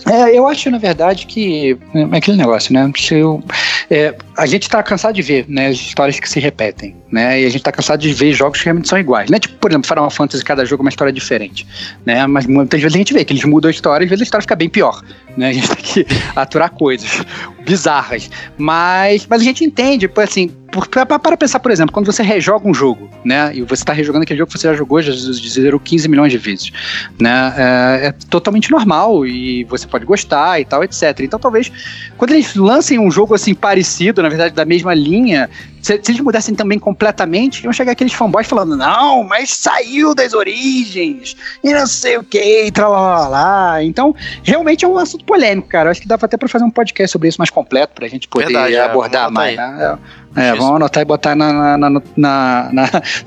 [0.10, 2.90] É, eu acho, na verdade, que é aquele negócio, né?
[2.98, 3.44] Se eu,
[3.90, 7.41] é, a gente tá cansado de ver né, as histórias que se repetem, né?
[7.41, 9.39] E a gente tá cansado de ver jogos que realmente são iguais, né?
[9.39, 11.67] Tipo, por exemplo, Final Fantasy, cada jogo é uma história diferente,
[12.06, 12.26] né?
[12.26, 14.26] Mas muitas vezes a gente vê que eles mudam a história e às vezes a
[14.26, 15.02] história fica bem pior,
[15.38, 15.50] né?
[15.54, 17.22] A gente tem que aturar coisas
[17.65, 18.30] bizarras.
[18.58, 20.52] Mas, mas a gente entende, assim,
[20.89, 23.52] para, para pensar, por exemplo, quando você rejoga um jogo, né?
[23.54, 26.38] E você está rejogando aquele jogo que você já jogou, já zerou 15 milhões de
[26.38, 26.72] vezes,
[27.19, 27.54] né?
[27.58, 31.19] É, é, totalmente normal e você pode gostar e tal, etc.
[31.22, 31.72] Então, talvez,
[32.17, 35.50] quando eles lancem um jogo assim parecido, na verdade, da mesma linha,
[35.82, 40.34] se, se, eles mudassem também completamente, iam chegar aqueles fanboys falando, não, mas saiu das
[40.34, 43.84] origens, e não sei o que, lá.
[43.84, 45.92] Então, realmente é um assunto polêmico, cara.
[45.92, 48.46] Acho que dá até pra fazer um podcast sobre isso mais completo, pra gente poder
[48.46, 49.56] Verdade, é, abordar mais.
[49.56, 49.98] Né?
[50.36, 52.72] É, é vamos anotar e botar na, na, na, na,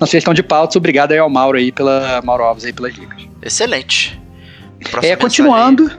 [0.00, 0.76] na sugestão de pautas.
[0.76, 3.22] Obrigado aí ao Mauro aí, pela Mauro Alves aí pelas dicas.
[3.42, 4.25] Excelente.
[4.88, 5.90] Próxima é, continuando.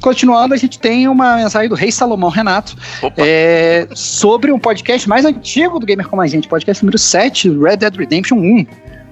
[0.00, 2.76] Continuando, a gente tem uma mensagem do Rei Salomão Renato
[3.16, 7.78] é, sobre um podcast mais antigo do Gamer Como a Gente, podcast número 7, Red
[7.78, 8.66] Dead Redemption 1.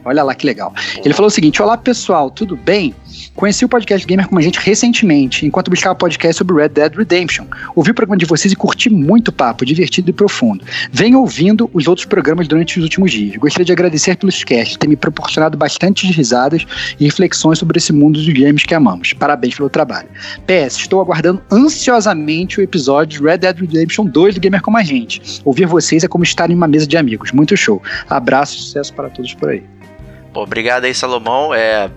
[0.04, 0.72] Olha lá que legal.
[1.04, 2.94] Ele falou o seguinte: Olá pessoal, tudo bem?
[3.34, 7.46] Conheci o podcast Gamer com a gente recentemente, enquanto buscava podcast sobre Red Dead Redemption.
[7.74, 10.64] Ouvi o programa de vocês e curti muito o papo, divertido e profundo.
[10.92, 13.36] Venho ouvindo os outros programas durante os últimos dias.
[13.36, 16.66] Gostaria de agradecer pelos casts, ter me proporcionado bastante risadas
[16.98, 19.12] e reflexões sobre esse mundo dos games que amamos.
[19.12, 20.08] Parabéns pelo trabalho.
[20.46, 24.82] PS, estou aguardando ansiosamente o episódio de Red Dead Redemption 2 do Gamer como a
[24.82, 25.40] gente.
[25.44, 27.32] Ouvir vocês é como estar em uma mesa de amigos.
[27.32, 27.82] Muito show.
[28.08, 29.73] Abraço e sucesso para todos por aí.
[30.34, 31.54] Obrigado aí, Salomão.
[31.54, 31.90] É,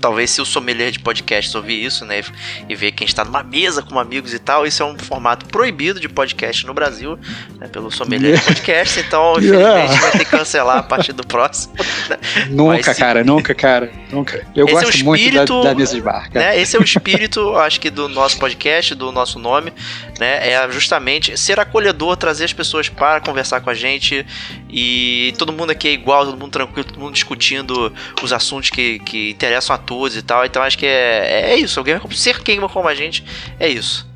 [0.00, 2.22] talvez se o sommelier de podcast ouvir isso, né,
[2.68, 6.00] e ver quem está numa mesa com amigos e tal, isso é um formato proibido
[6.00, 7.18] de podcast no Brasil,
[7.58, 11.74] né, pelo sommelier de podcast, então infelizmente vai ter que cancelar a partir do próximo.
[12.08, 12.18] Né.
[12.50, 14.44] Nunca, cara, nunca, cara, nunca.
[14.56, 16.28] Eu esse gosto é espírito, muito da, da mesa de bar.
[16.32, 19.72] Né, esse é o espírito, acho que do nosso podcast, do nosso nome,
[20.18, 24.26] né, é justamente ser acolhedor, trazer as pessoas para conversar com a gente
[24.68, 27.92] e todo mundo aqui é igual, todo mundo tranquilo, todo mundo discutindo
[28.22, 30.44] os assuntos que, que interessam a todos e tal.
[30.44, 31.78] Então acho que é, é isso.
[31.78, 33.24] Alguém ser gamer como a gente
[33.58, 34.10] é isso.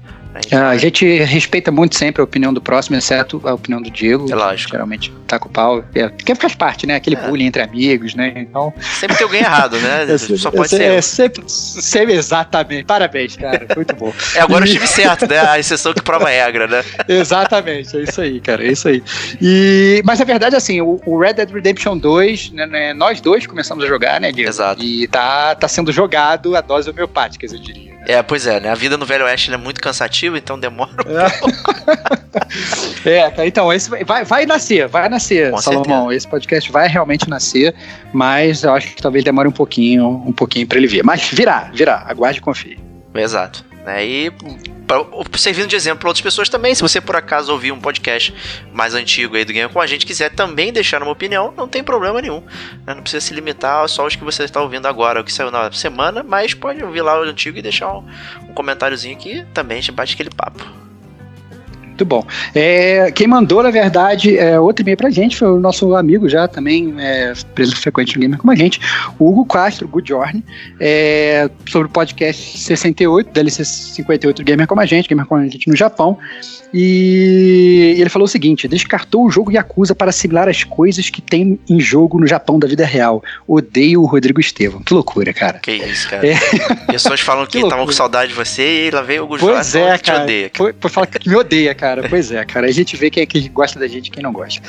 [0.50, 4.30] É, a gente respeita muito sempre a opinião do próximo, exceto a opinião do Diego.
[4.30, 4.72] É lógico.
[4.72, 5.84] Geralmente tá com o pau.
[5.94, 6.96] É, porque faz parte, né?
[6.96, 7.26] Aquele é.
[7.26, 8.32] bullying entre amigos, né?
[8.36, 8.72] Então.
[8.80, 10.06] Sempre tem alguém errado, né?
[10.16, 10.82] É, Só pode ser.
[10.82, 12.84] É, sempre, sempre, exatamente.
[12.84, 13.66] Parabéns, cara.
[13.74, 14.12] Muito bom.
[14.34, 15.38] É agora o time certo, né?
[15.40, 16.84] A exceção que prova a regra, né?
[17.08, 18.64] exatamente, é isso aí, cara.
[18.64, 19.02] É isso aí.
[19.40, 23.46] E, mas a verdade, assim, o, o Red Dead Redemption 2, né, né, nós dois
[23.46, 24.48] começamos a jogar, né, Diego?
[24.48, 24.82] Exato.
[24.82, 27.95] E tá, tá sendo jogado a dose homeopática, eu diria.
[28.06, 28.70] É, pois é, né?
[28.70, 31.18] A vida no Velho Oeste é muito cansativa, então demora um
[33.04, 33.26] é.
[33.40, 36.02] é, então, esse vai, vai nascer, vai nascer, Com Salomão.
[36.02, 36.14] Certeza.
[36.14, 37.74] Esse podcast vai realmente nascer,
[38.12, 41.02] mas eu acho que talvez demore um pouquinho, um pouquinho para ele vir.
[41.04, 42.78] Mas virá, virá, aguarde e confie.
[43.12, 43.64] Exato.
[43.86, 44.04] Né?
[44.04, 44.32] E
[45.36, 48.34] servindo de exemplo para outras pessoas também, se você por acaso ouvir um podcast
[48.72, 51.84] mais antigo aí do Game com a gente, quiser também deixar uma opinião, não tem
[51.84, 52.40] problema nenhum.
[52.84, 52.94] Né?
[52.94, 55.70] Não precisa se limitar só aos que você está ouvindo agora, o que saiu na
[55.70, 58.04] semana, mas pode ouvir lá o antigo e deixar um,
[58.48, 60.85] um comentáriozinho que também a gente bate aquele papo.
[61.96, 62.22] Muito bom.
[62.54, 66.46] É, quem mandou, na verdade, é, outro e-mail pra gente foi o nosso amigo já
[66.46, 68.78] também, é, preso frequente no Gamer como a gente,
[69.18, 70.44] o Hugo Castro, Good Journey,
[70.78, 75.46] é, sobre o podcast 68, DLC 58 do Gamer como a gente, Gamer como a
[75.46, 76.18] gente no Japão.
[76.74, 81.58] E ele falou o seguinte: descartou o jogo Yakuza para assimilar as coisas que tem
[81.70, 83.22] em jogo no Japão da vida real.
[83.46, 84.82] Odeio o Rodrigo Estevam.
[84.82, 85.60] Que loucura, cara.
[85.60, 86.26] Que isso, cara.
[86.26, 86.36] É.
[86.90, 89.96] Pessoas falam que estavam com saudade de você e lá veio o Gujo Pois é,
[89.96, 89.98] cara.
[89.98, 90.56] Te odeia, cara.
[90.56, 92.66] Foi, foi falar que me odeia, cara cara, pois é, cara.
[92.66, 94.60] A gente vê quem é que gosta da gente e quem não gosta.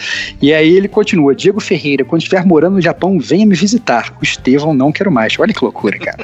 [0.42, 4.16] E aí ele continua: Diego Ferreira, quando estiver morando no Japão, venha me visitar.
[4.22, 5.38] O Estevão não quero mais.
[5.40, 6.24] Olha que loucura, cara.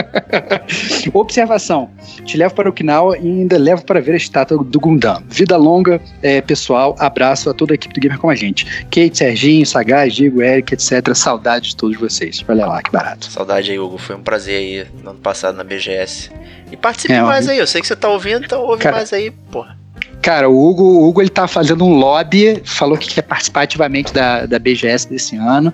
[1.12, 1.90] Observação:
[2.24, 5.22] te levo para Okinawa e ainda levo para ver a estátua do Gundam.
[5.28, 6.96] Vida longa, é, pessoal.
[6.98, 8.64] Abraço a toda a equipe do Gamer com a gente.
[8.84, 11.14] Kate, Serginho, Sagaz, Diego, Eric, etc.
[11.14, 12.42] Saudades de todos vocês.
[12.48, 13.26] Olha lá, que barato.
[13.26, 13.98] Saudade aí, Hugo.
[13.98, 16.30] Foi um prazer aí no ano passado na BGS.
[16.72, 17.58] E participe é, mais aí.
[17.58, 19.83] Eu sei que você tá ouvindo, então ouve cara, mais aí, porra.
[20.22, 24.12] Cara, o Hugo, o Hugo ele tá fazendo um lobby, falou que quer participar ativamente
[24.12, 25.72] da, da BGS desse ano.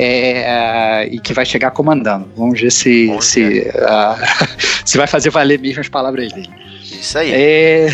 [0.00, 2.28] É, e que vai chegar comandando.
[2.36, 4.46] Vamos ver se, se, uh,
[4.84, 6.48] se vai fazer valer mesmo as palavras dele.
[6.84, 7.32] Isso aí.
[7.32, 7.88] É,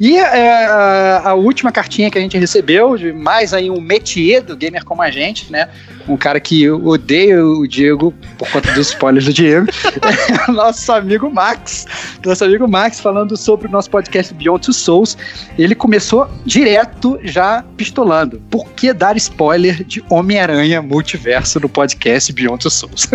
[0.00, 4.42] e é, a, a, última cartinha que a gente recebeu, de mais aí um métier
[4.42, 5.68] do gamer como a gente, né?
[6.08, 9.66] Um cara que odeia o Diego por conta dos spoilers do Diego.
[10.48, 11.86] é nosso amigo Max.
[12.24, 15.16] Nosso amigo Max falando sobre o nosso podcast Beyond Two Souls.
[15.58, 18.40] Ele começou direto já pistolando.
[18.50, 23.08] Por que dar spoiler de Homem-Aranha Multiverso no podcast Beyond Two Souls?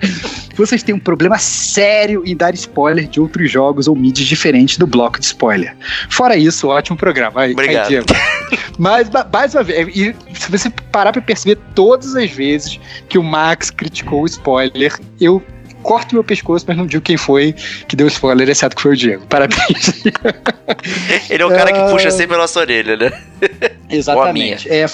[0.56, 4.86] Vocês têm um problema sério em dar spoiler de outros jogos ou mídias diferentes do
[4.86, 5.76] bloco de spoiler.
[6.08, 7.42] Fora isso, ótimo programa.
[7.42, 7.92] Aí, Obrigado.
[7.92, 8.04] Aí,
[8.78, 13.22] Mas, mais uma vez, e se você parar pra perceber todas as vezes que o
[13.22, 15.42] Max criticou o spoiler, eu
[15.84, 17.54] corto meu pescoço, mas não digo quem foi
[17.86, 19.24] que deu spoiler, exceto que foi o Diego.
[19.26, 20.02] Parabéns.
[21.30, 23.12] Ele é o cara que puxa sempre a nossa orelha, né?
[23.90, 24.68] Exatamente.
[24.68, 24.86] É,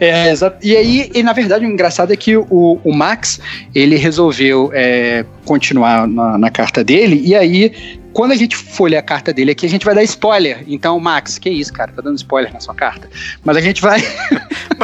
[0.00, 3.40] é, exa e aí, e, na verdade, o engraçado é que o, o Max,
[3.74, 8.96] ele resolveu é, continuar na, na carta dele, e aí quando a gente for ler
[8.96, 10.64] a carta dele aqui, a gente vai dar spoiler.
[10.68, 11.90] Então, Max, que isso, cara?
[11.90, 13.08] Tá dando spoiler na sua carta.
[13.44, 14.00] Mas a gente vai.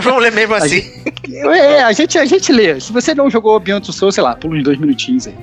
[0.01, 0.83] Mas vamos ler mesmo assim.
[1.47, 1.57] A.
[1.57, 2.81] É, a gente, a gente lê.
[2.81, 5.35] Se você não jogou Beyond Two Souls, sei lá, pula uns dois minutinhos aí.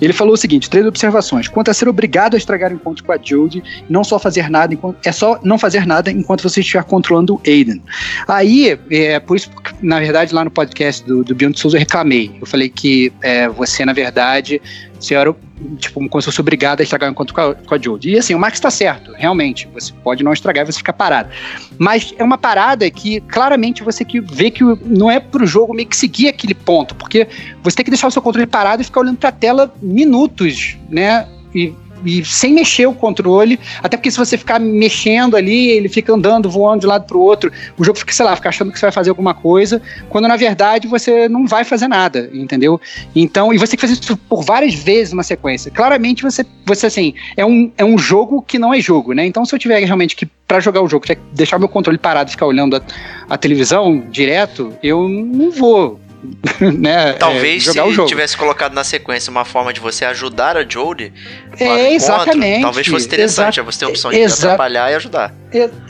[0.00, 1.48] Ele falou o seguinte: três observações.
[1.48, 4.74] Quanto a ser obrigado a estragar o encontro com a Jodie, não só fazer nada
[4.74, 4.98] enquanto.
[5.04, 7.82] É só não fazer nada enquanto você estiver controlando o Aiden.
[8.28, 12.36] Aí, é, por isso, na verdade, lá no podcast do, do Beyond Souls eu reclamei.
[12.40, 14.60] Eu falei que é, você, na verdade,
[15.02, 15.34] você era
[15.78, 18.14] tipo, como se fosse obrigado a estragar o encontro com a, Jodie.
[18.14, 19.68] E assim, o Max está certo, realmente.
[19.74, 21.28] Você pode não estragar e você fica parado.
[21.76, 25.88] Mas é uma parada que claramente você que vê que não é pro jogo meio
[25.88, 27.26] que seguir aquele ponto, porque
[27.62, 30.76] você tem que deixar o seu controle parado e ficar olhando para a tela minutos,
[30.88, 31.26] né?
[31.54, 36.12] E e sem mexer o controle, até porque se você ficar mexendo ali, ele fica
[36.12, 38.78] andando, voando de lado para o outro, o jogo fica, sei lá, fica achando que
[38.78, 42.80] você vai fazer alguma coisa, quando na verdade você não vai fazer nada, entendeu?
[43.14, 45.70] Então, e você tem que fazer isso por várias vezes uma sequência.
[45.70, 49.26] Claramente você, você assim, é um, é um jogo que não é jogo, né?
[49.26, 52.32] Então, se eu tiver realmente que, para jogar o jogo, deixar meu controle parado e
[52.32, 52.82] ficar olhando a,
[53.28, 56.00] a televisão direto, eu não vou
[56.78, 60.68] né, é, Talvez é, se tivesse colocado na sequência uma forma de você ajudar a
[60.68, 61.12] Jodie,
[61.58, 62.62] é, exatamente.
[62.62, 65.34] talvez fosse interessante, Exa você ter a opção de atrapalhar e ajudar.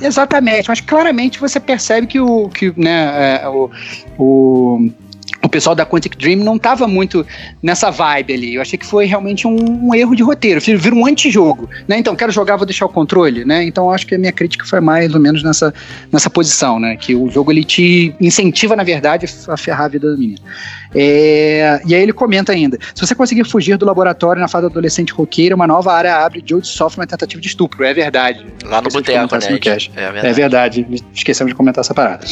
[0.00, 3.70] exatamente, mas claramente você percebe que o que, né, é, o,
[4.18, 4.90] o
[5.42, 7.26] o pessoal da Quantic Dream não estava muito
[7.62, 8.54] nessa vibe ali.
[8.54, 10.60] Eu achei que foi realmente um, um erro de roteiro.
[10.60, 11.98] Vira um antijogo, né?
[11.98, 13.64] Então, quero jogar, vou deixar o controle, né?
[13.64, 15.74] Então, acho que a minha crítica foi mais ou menos nessa,
[16.12, 16.96] nessa posição, né?
[16.96, 20.40] Que o jogo, ele te incentiva, na verdade, a ferrar a vida do menino.
[20.94, 25.12] É, e aí ele comenta ainda, se você conseguir fugir do laboratório na fase adolescente
[25.12, 27.82] roqueira, uma nova área abre de onde sofre uma tentativa de estupro.
[27.84, 28.46] É verdade.
[28.64, 29.40] Lá no boteco, né?
[29.96, 30.26] É verdade.
[30.28, 30.86] é verdade.
[31.14, 32.24] Esquecemos de comentar essa parada.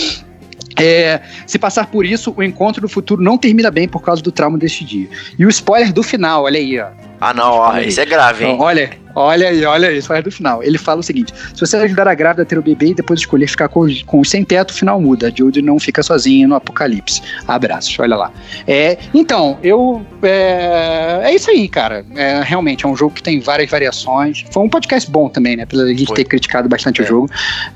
[0.80, 4.32] É, se passar por isso, o encontro do futuro não termina bem por causa do
[4.32, 5.08] trauma deste dia.
[5.38, 6.88] E o spoiler do final, olha aí, ó.
[7.20, 8.54] Ah, não, ó, isso é grave, hein?
[8.54, 10.62] Então, olha, olha aí, olha aí, spoiler do final.
[10.62, 13.20] Ele fala o seguinte: se você ajudar a grávida a ter o bebê e depois
[13.20, 15.28] escolher ficar com, com o sem teto, o final muda.
[15.28, 17.20] A Judy não fica sozinha no apocalipse.
[17.46, 18.32] Abraços, olha lá.
[18.66, 20.04] É, então, eu.
[20.22, 22.06] É, é isso aí, cara.
[22.16, 24.46] É, realmente, é um jogo que tem várias variações.
[24.50, 25.66] Foi um podcast bom também, né?
[25.66, 26.16] Pela gente Foi.
[26.16, 27.04] ter criticado bastante é.
[27.04, 27.28] o jogo.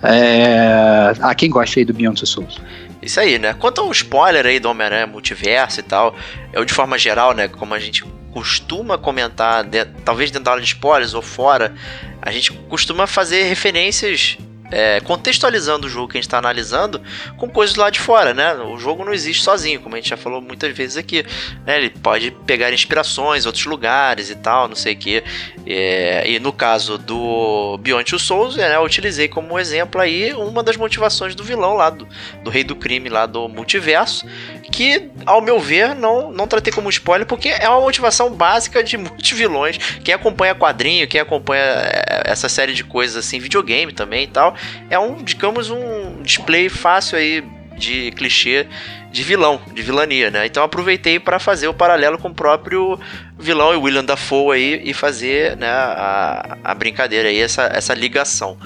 [0.03, 2.59] É, a quem gosta aí do Beyond the Souls.
[3.05, 3.55] Isso aí, né?
[3.55, 6.17] Quanto ao spoiler aí do Homem-Aranha Multiverso e tal,
[6.53, 10.63] eu de forma geral, né, como a gente costuma comentar, de, talvez dentro da aula
[10.63, 11.75] de spoilers ou fora,
[12.21, 14.39] a gente costuma fazer referências
[14.71, 17.01] é, contextualizando o jogo que a gente está analisando
[17.37, 18.55] com coisas lá de fora, né?
[18.55, 21.25] O jogo não existe sozinho, como a gente já falou muitas vezes aqui.
[21.67, 21.79] Né?
[21.79, 25.25] Ele pode pegar inspirações, outros lugares e tal, não sei o que.
[25.67, 30.63] É, e no caso do Beyond Two Souls, né, eu utilizei como exemplo aí uma
[30.63, 32.07] das motivações do vilão lá, do,
[32.43, 34.27] do rei do crime lá do multiverso,
[34.73, 38.97] que, ao meu ver, não, não tratei como spoiler, porque é uma motivação básica de
[38.99, 39.79] muitos vilões.
[40.03, 44.54] Quem acompanha quadrinho, quem acompanha é, essa série de coisas assim, videogame também e tal,
[44.91, 47.45] é um, digamos, um display fácil aí
[47.77, 48.67] de clichê
[49.11, 50.45] de vilão, de vilania, né?
[50.47, 52.99] Então aproveitei para fazer o paralelo com o próprio
[53.39, 58.59] vilão e William Dafoe aí e fazer né, a, a brincadeira aí, essa, essa ligação.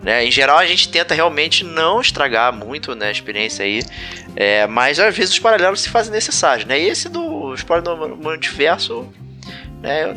[0.00, 0.24] Né?
[0.24, 3.82] Em geral, a gente tenta realmente não estragar muito né, a experiência aí,
[4.36, 6.64] é, mas às vezes os paralelos se fazem necessários.
[6.64, 6.78] Né?
[6.78, 9.12] E esse do spoiler do multiverso,
[9.82, 10.14] né,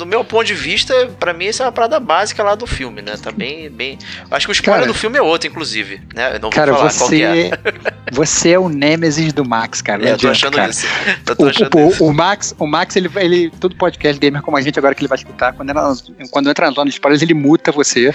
[0.00, 3.02] do meu ponto de vista, para mim, isso é uma parada básica lá do filme,
[3.02, 3.16] né?
[3.22, 3.68] Tá bem.
[3.68, 3.98] bem...
[4.30, 6.00] Acho que o spoiler cara, do filme é outro, inclusive.
[6.14, 6.36] Né?
[6.36, 7.50] Eu não cara, vou falar você, é.
[8.10, 10.08] você é o Nêmesis do Max, cara.
[10.08, 10.70] É, eu tô achando cara.
[10.70, 10.86] isso.
[11.26, 12.04] Eu tô o, achando o, isso.
[12.04, 13.50] o, Max, o Max, ele, ele.
[13.60, 15.82] Todo podcast gamer como a gente agora que ele vai escutar, quando, entra,
[16.30, 18.12] quando entra na zona de spoilers, ele muta você.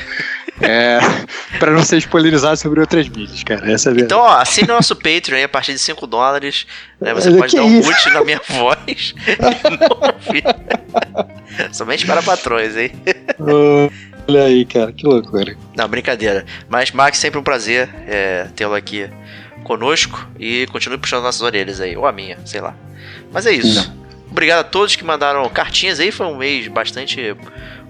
[0.62, 1.00] é,
[1.60, 3.72] pra não ser spoilerizado sobre outras mídias, cara.
[3.72, 6.66] Essa é então, ó, assine nosso Patreon aí a partir de 5 dólares.
[7.00, 7.14] Né?
[7.14, 9.16] Você pode que dar um boot na minha voz.
[11.76, 12.92] Somente para patrões, hein?
[14.30, 15.58] Olha aí, cara, que loucura.
[15.76, 16.46] Não, brincadeira.
[16.70, 19.10] Mas, Max, sempre um prazer é, tê-lo aqui
[19.66, 22.74] conosco e continue puxando nossas orelhas aí, ou a minha, sei lá.
[23.30, 23.90] Mas é isso.
[23.90, 24.06] Não.
[24.32, 27.36] Obrigado a todos que mandaram cartinhas aí, foi um mês bastante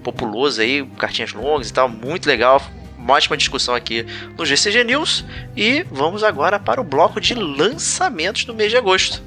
[0.02, 2.60] populoso aí, cartinhas longas e tal, muito legal.
[2.98, 4.04] Uma ótima discussão aqui
[4.36, 5.24] no GCG News.
[5.56, 9.22] E vamos agora para o bloco de lançamentos do mês de agosto.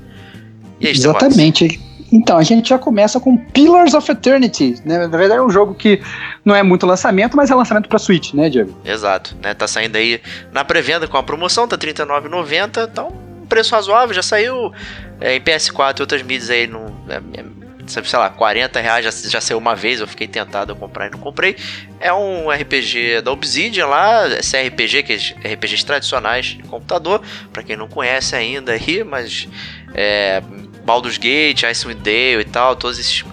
[0.82, 1.80] Aí, Exatamente.
[2.12, 4.76] Então, a gente já começa com Pillars of Eternity.
[4.84, 5.08] Né?
[5.08, 6.02] Na verdade, é um jogo que
[6.44, 8.76] não é muito lançamento, mas é lançamento para Switch, né, Diego?
[8.84, 9.36] Exato.
[9.42, 9.54] Né?
[9.54, 12.88] Tá saindo aí na pré-venda com a promoção, tá R$39,90.
[12.88, 14.72] Tá um preço razoável, já saiu
[15.20, 16.86] é, em PS4 e outras mídias aí no.
[17.10, 17.44] É,
[17.90, 21.10] sei lá, 40 reais já, já saiu uma vez, eu fiquei tentado a comprar e
[21.10, 21.56] não comprei.
[22.00, 27.20] É um RPG da Obsidian lá, esse RPG, que é RPGs tradicionais de computador,
[27.52, 29.48] para quem não conhece ainda aí, mas
[29.96, 30.44] é,
[30.90, 33.24] Baldur's Gate, Icewind Dale e tal, todos esses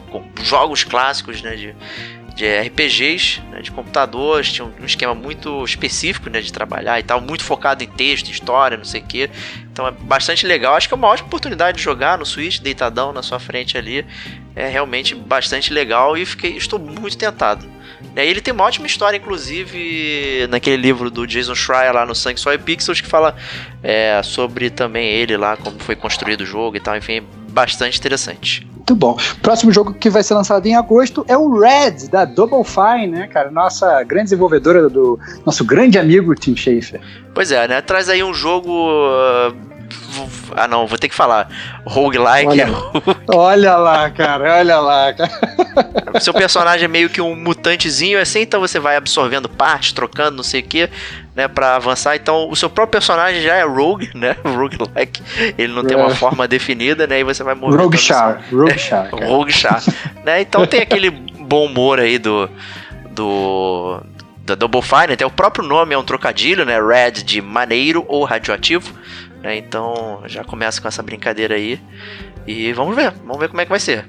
[0.42, 1.74] jogos clássicos né, de,
[2.34, 7.18] de RPGs né, de computadores, tinha um esquema muito específico né, de trabalhar e tal,
[7.18, 9.30] muito focado em texto, história, não sei o que.
[9.72, 10.74] Então é bastante legal.
[10.74, 14.04] Acho que é uma ótima oportunidade de jogar no Switch, deitadão na sua frente ali.
[14.54, 17.66] É realmente bastante legal e fiquei, estou muito tentado.
[18.14, 22.38] Aí ele tem uma ótima história, inclusive, naquele livro do Jason Schreier lá no Sangue
[22.38, 23.34] Só e Pixels, que fala
[23.82, 28.68] é, sobre também ele lá, como foi construído o jogo e tal, enfim, bastante interessante.
[28.70, 29.16] Muito bom.
[29.40, 33.26] Próximo jogo que vai ser lançado em agosto é o Red, da Double Fine, né,
[33.26, 33.50] cara?
[33.50, 37.00] Nossa grande desenvolvedora do nosso grande amigo Tim Schafer.
[37.34, 37.80] Pois é, né?
[37.80, 38.70] Traz aí um jogo.
[38.70, 39.76] Uh
[40.54, 41.48] ah, não, vou ter que falar.
[41.84, 42.66] Roguelike olha, é.
[43.34, 46.20] olha lá, cara, olha lá, cara.
[46.20, 50.44] Seu personagem é meio que um mutantezinho assim, então você vai absorvendo partes, trocando, não
[50.44, 50.88] sei o que,
[51.36, 52.16] né, pra avançar.
[52.16, 54.34] Então o seu próprio personagem já é rogue, né?
[54.42, 55.22] Roguelike.
[55.58, 55.84] Ele não é.
[55.84, 56.14] tem uma é.
[56.14, 57.20] forma definida, né?
[57.20, 57.76] E você vai morrer.
[57.76, 58.42] Rogue Char.
[58.50, 59.10] Rogue Char.
[59.10, 59.82] rogue Char.
[60.24, 60.40] né?
[60.40, 62.48] Então tem aquele bom humor aí do.
[63.10, 64.00] do
[64.46, 66.80] da Double Fine, até o próprio nome é um trocadilho, né?
[66.80, 68.94] Red de maneiro ou radioativo.
[69.42, 69.56] Né?
[69.56, 71.80] Então já começa com essa brincadeira aí.
[72.46, 74.06] E vamos ver, vamos ver como é que vai ser.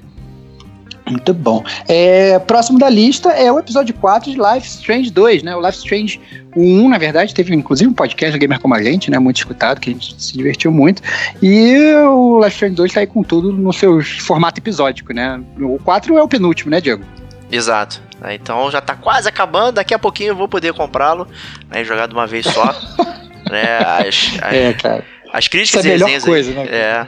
[1.10, 1.64] Muito bom.
[1.86, 5.56] É, próximo da lista é o episódio 4 de Life Strange 2, né?
[5.56, 6.20] O Life Strange
[6.56, 9.18] 1, na verdade, teve inclusive um podcast do Gamer Como a Gente, né?
[9.18, 11.02] Muito escutado, que a gente se divertiu muito.
[11.42, 15.40] E o Life Strange 2 tá aí com tudo no seu formato episódico, né?
[15.60, 17.04] O 4 é o penúltimo, né, Diego?
[17.50, 18.02] Exato.
[18.30, 21.26] Então já tá quase acabando, daqui a pouquinho eu vou poder comprá-lo,
[21.70, 21.84] né?
[21.84, 22.64] Jogar de uma vez só.
[23.50, 23.78] né?
[23.78, 25.04] As, as, é, cara.
[25.32, 26.66] As críticas Isso é a melhor coisa, né?
[26.68, 27.06] É.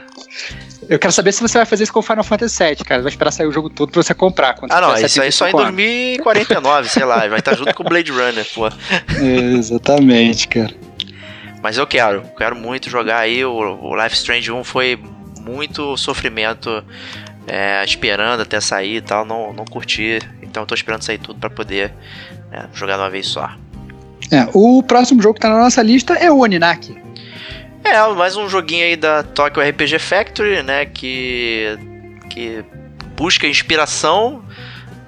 [0.91, 3.01] Eu quero saber se você vai fazer isso com o Final Fantasy VII, cara.
[3.01, 4.57] Vai esperar sair o jogo todo pra você comprar.
[4.69, 7.25] Ah, não, isso aí só em 2049, sei lá.
[7.29, 8.67] Vai estar junto com o Blade Runner, pô.
[8.67, 10.75] É, exatamente, cara.
[11.63, 13.45] Mas eu quero, quero muito jogar aí.
[13.45, 14.99] O, Life Strange 1 foi
[15.39, 16.83] muito sofrimento
[17.47, 19.23] é, esperando até sair e tal.
[19.23, 20.19] Não, não curti.
[20.41, 21.93] Então tô esperando sair tudo para poder
[22.51, 23.49] né, jogar de uma vez só.
[24.29, 27.00] É, o próximo jogo que tá na nossa lista é o Oninaki.
[27.83, 30.85] É, mais um joguinho aí da Tokyo RPG Factory, né?
[30.85, 31.77] Que,
[32.29, 32.63] que
[33.15, 34.43] busca inspiração.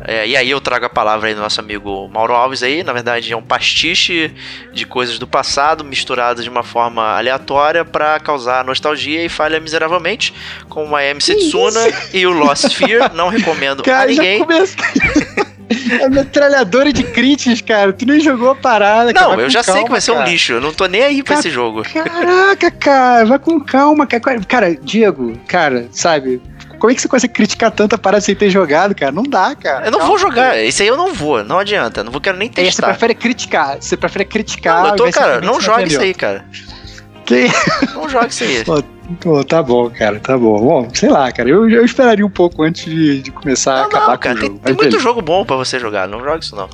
[0.06, 2.84] É, e aí eu trago a palavra aí do nosso amigo Mauro Alves aí.
[2.84, 4.34] Na verdade é um pastiche
[4.74, 10.34] de coisas do passado misturadas de uma forma aleatória para causar nostalgia e falha miseravelmente.
[10.68, 11.80] Como a MC Tsuna
[12.14, 13.14] e o Lost Sphere.
[13.14, 14.46] Não recomendo Cara, a ninguém.
[16.00, 17.94] É metralhadora de críticas, cara.
[17.94, 19.12] Tu nem jogou a parada.
[19.14, 19.42] Não, cara.
[19.42, 20.54] eu já calma, sei que vai ser um lixo.
[20.54, 21.84] Eu não tô nem aí pra esse jogo.
[21.84, 23.26] Caraca, cara.
[23.26, 24.40] Vai com calma, cara.
[24.48, 26.42] Cara, Diego, cara, sabe?
[26.80, 29.12] Como é que você consegue criticar tanta parada sem ter jogado, cara?
[29.12, 29.86] Não dá, cara.
[29.86, 30.62] Eu não vou jogar.
[30.62, 31.44] Esse aí eu não vou.
[31.44, 32.04] Não adianta.
[32.04, 32.62] Não vou quero nem testar.
[32.68, 33.78] É, você prefere criticar.
[33.80, 34.84] Você prefere criticar.
[34.84, 36.46] Não, eu tô, cara, não joga isso aí, cara.
[37.26, 37.48] Que?
[37.96, 38.66] Não joga isso aí.
[38.66, 38.84] Pô,
[39.48, 40.60] tá bom, cara, tá bom.
[40.60, 43.86] Bom, sei lá, cara, eu, eu esperaria um pouco antes de, de começar não, a
[43.86, 44.60] acabar não, cara, com o jogo.
[44.60, 46.70] Tem, tem muito jogo bom para você jogar, não joga isso não.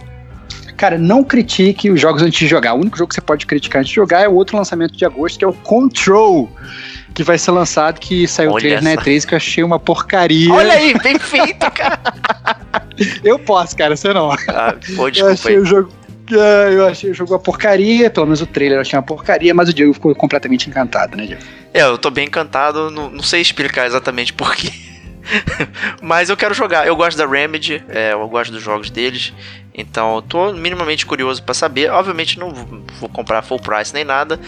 [0.78, 2.74] Cara, não critique os jogos antes de jogar.
[2.74, 5.04] O único jogo que você pode criticar antes de jogar é o outro lançamento de
[5.04, 6.50] agosto, que é o Control.
[7.14, 9.02] que vai ser lançado, que saiu o Olha trailer na essa.
[9.02, 10.54] E3 que eu achei uma porcaria.
[10.54, 12.00] Olha aí, bem feito, cara.
[13.24, 14.32] Eu posso, cara, você não.
[14.32, 15.60] Ah, pô, Eu desculpa achei aí.
[15.62, 15.92] o jogo.
[16.32, 19.54] ah, Eu achei o jogo uma porcaria, pelo menos o trailer eu achei uma porcaria,
[19.54, 21.42] mas o Diego ficou completamente encantado, né, Diego?
[21.74, 24.72] É, eu tô bem encantado, não, não sei explicar exatamente porquê.
[26.02, 26.88] Mas eu quero jogar.
[26.88, 29.34] Eu gosto da Remedy, é, eu gosto dos jogos deles.
[29.74, 31.92] Então, eu tô minimamente curioso pra saber.
[31.92, 32.52] Obviamente, não
[33.00, 34.40] vou comprar full price nem nada.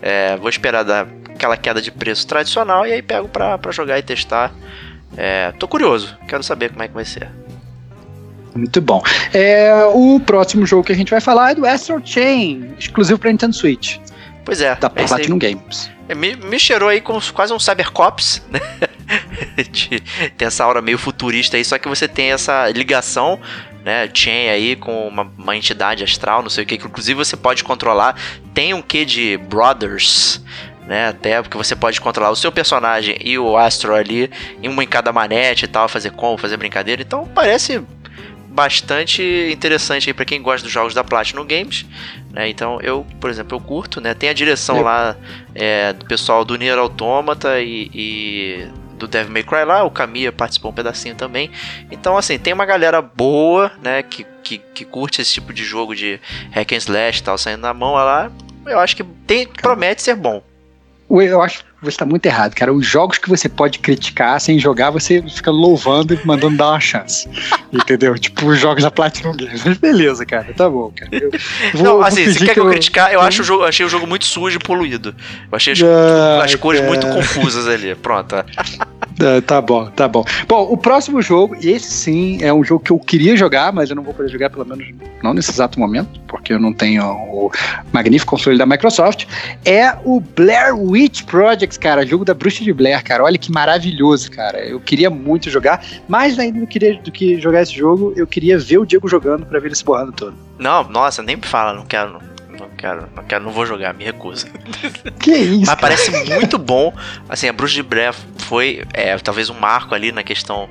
[0.00, 3.98] É, vou esperar dar aquela queda de preço tradicional e aí pego pra, pra jogar
[3.98, 4.52] e testar.
[5.16, 7.28] É, tô curioso, quero saber como é que vai ser.
[8.54, 9.02] Muito bom.
[9.32, 13.30] É, o próximo jogo que a gente vai falar é do Astral Chain, exclusivo pra
[13.30, 13.98] Nintendo Switch,
[14.44, 15.06] Pois é, da é.
[15.06, 15.90] Platinum Games.
[16.08, 18.60] É, Me, me cheirou aí como quase um Cybercops, né?
[20.36, 23.38] Tem essa aura meio futurista aí, só que você tem essa ligação,
[23.84, 24.08] né?
[24.12, 27.64] Chain aí com uma, uma entidade astral, não sei o que, que inclusive você pode
[27.64, 28.16] controlar.
[28.54, 30.40] Tem um quê de Brothers,
[30.86, 31.08] né?
[31.08, 34.30] Até porque você pode controlar o seu personagem e o Astro ali,
[34.62, 37.02] em uma em cada manete e tal, fazer como, fazer brincadeira.
[37.02, 37.82] Então parece
[38.48, 39.22] bastante
[39.52, 41.86] interessante aí para quem gosta dos jogos da Platinum Games,
[42.30, 42.48] né?
[42.48, 44.14] Então eu, por exemplo, eu curto, né?
[44.14, 45.16] Tem a direção Eu- lá
[45.54, 48.68] é, do pessoal do Nier Automata e, e
[48.98, 51.50] do Devil May Cry lá, o Kamiya participou um pedacinho também.
[51.90, 55.94] Então assim, tem uma galera boa, né, que, que, que curte esse tipo de jogo
[55.94, 56.20] de
[56.52, 58.30] hack and slash e tal, saindo na mão lá.
[58.66, 60.42] Eu acho que tem, promete ser bom.
[61.10, 62.72] Eu acho que você está muito errado, cara.
[62.72, 66.78] Os jogos que você pode criticar sem jogar, você fica louvando e mandando dar uma
[66.80, 67.28] chance.
[67.72, 68.16] Entendeu?
[68.16, 69.62] Tipo, os jogos da Platinum Games.
[69.78, 70.52] Beleza, cara.
[70.54, 71.10] Tá bom, cara.
[71.12, 71.30] Eu
[71.74, 74.06] vou- Não, assim, se quer que eu, criticar, eu acho o jogo, achei o jogo
[74.06, 75.14] muito sujo e poluído.
[75.50, 76.92] Eu achei as, Ah, as cores cara.
[76.92, 77.94] muito confusas ali.
[77.96, 78.36] Pronto.
[79.20, 80.24] Ah, tá bom, tá bom.
[80.48, 83.96] Bom, o próximo jogo, esse sim é um jogo que eu queria jogar, mas eu
[83.96, 84.88] não vou poder jogar pelo menos
[85.22, 87.50] não nesse exato momento, porque eu não tenho o
[87.92, 89.26] magnífico console da Microsoft,
[89.64, 93.24] é o Blair Witch Project, cara, jogo da Bruxa de Blair, cara.
[93.24, 94.64] Olha que maravilhoso, cara.
[94.64, 98.58] Eu queria muito jogar, mais ainda do que, do que jogar esse jogo, eu queria
[98.58, 100.34] ver o Diego jogando pra ver ele se borrando todo.
[100.58, 102.29] Não, nossa, nem me fala, não quero.
[102.80, 104.46] Quero, não quero, não vou jogar, me recuso.
[105.20, 105.80] Que isso, Mas cara.
[105.80, 106.94] parece muito bom.
[107.28, 110.68] Assim, a Bruxa de Blair foi é, talvez um marco ali na questão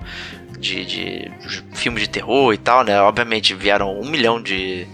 [0.57, 1.31] de, de
[1.73, 2.99] filmes de terror e tal, né?
[3.01, 4.87] Obviamente vieram um milhão de,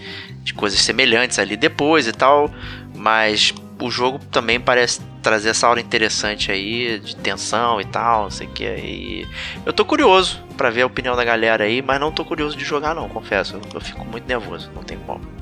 [0.43, 2.51] de coisas semelhantes ali depois e tal,
[2.93, 8.30] mas o jogo também parece trazer essa aura interessante aí de tensão e tal, não
[8.30, 8.63] sei o que.
[8.63, 9.28] E
[9.66, 12.63] eu tô curioso pra ver a opinião da galera aí, mas não tô curioso de
[12.63, 13.55] jogar não, confesso.
[13.55, 15.35] Eu, eu fico muito nervoso, não tem como.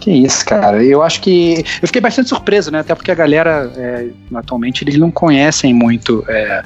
[0.00, 0.82] Que isso, cara.
[0.82, 1.62] Eu acho que.
[1.80, 2.80] Eu fiquei bastante surpreso, né?
[2.80, 6.24] Até porque a galera, é, atualmente, eles não conhecem muito.
[6.26, 6.62] é,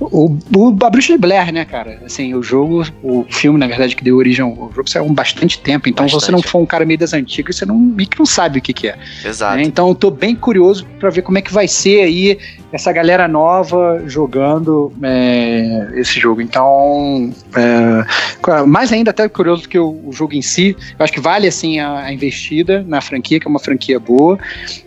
[0.00, 2.00] o, o, a Bruxa de Blair, né, cara?
[2.04, 5.14] Assim, o jogo, o filme, na verdade, que deu origem ao jogo, saiu há um
[5.14, 5.88] bastante tempo.
[5.88, 6.52] Então, se você não Bastante.
[6.52, 8.88] for um cara meio das antigas, você não, meio que não sabe o que, que
[8.88, 8.98] é.
[9.24, 9.56] Exato.
[9.56, 9.62] né?
[9.62, 12.38] Então, eu tô bem curioso pra ver como é que vai ser aí
[12.72, 16.40] essa galera nova jogando é, esse jogo.
[16.40, 20.74] Então, é, mais ainda até curioso que o, o jogo em si.
[20.98, 24.38] Eu acho que vale assim a, a investida na franquia, que é uma franquia boa.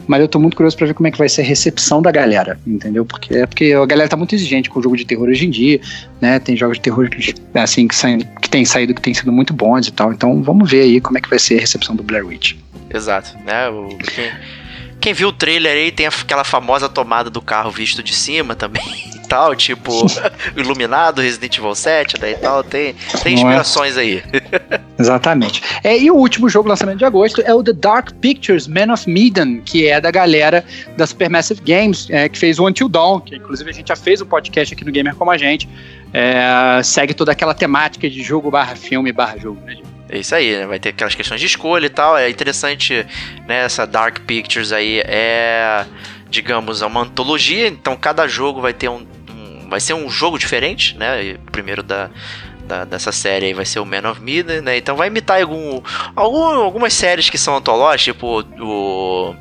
[0.08, 2.12] Mas eu tô muito curioso pra ver como é que vai ser a recepção da
[2.12, 3.06] galera, entendeu?
[3.06, 5.50] Porque é porque a galera tá muito exigente com o jogo de terror hoje em
[5.50, 5.80] dia,
[6.22, 6.39] né?
[6.39, 7.10] Tem jogos de terror
[7.54, 10.12] assim que, saem, que tem saído que tem sido muito bons e tal.
[10.12, 12.56] Então, vamos ver aí como é que vai ser a recepção do Blair Witch.
[12.93, 13.70] Exato, né?
[13.70, 14.32] O, quem,
[15.02, 18.84] quem viu o trailer aí tem aquela famosa tomada do carro visto de cima também
[19.28, 20.05] tal, tipo
[20.55, 23.45] Iluminado, Resident Evil 7, né, e tal, tem, tem Não é?
[23.45, 24.23] inspirações aí.
[24.97, 25.61] Exatamente.
[25.84, 29.09] É, e o último jogo lançamento de agosto é o The Dark Pictures Man of
[29.09, 30.63] Medan, que é da galera
[30.95, 34.21] da Supermassive Games, é, que fez o Until Dawn, que inclusive a gente já fez
[34.21, 35.67] um podcast aqui no Gamer Como a Gente.
[36.13, 39.76] É, segue toda aquela temática de jogo barra filme barra jogo, né?
[40.07, 40.65] É isso aí, né?
[40.65, 42.15] Vai ter aquelas questões de escolha e tal.
[42.17, 43.05] É interessante,
[43.47, 43.65] né?
[43.65, 45.84] Essa Dark Pictures aí é,
[46.30, 47.67] digamos, é uma antologia.
[47.67, 49.05] Então cada jogo vai ter um-
[49.70, 51.38] vai ser um jogo diferente, né?
[51.47, 52.09] O primeiro da,
[52.68, 54.78] da- dessa série aí vai ser o Man of Medan, né?
[54.78, 55.82] Então vai imitar algum,
[56.16, 59.36] algum, algumas séries que são antológicas, tipo o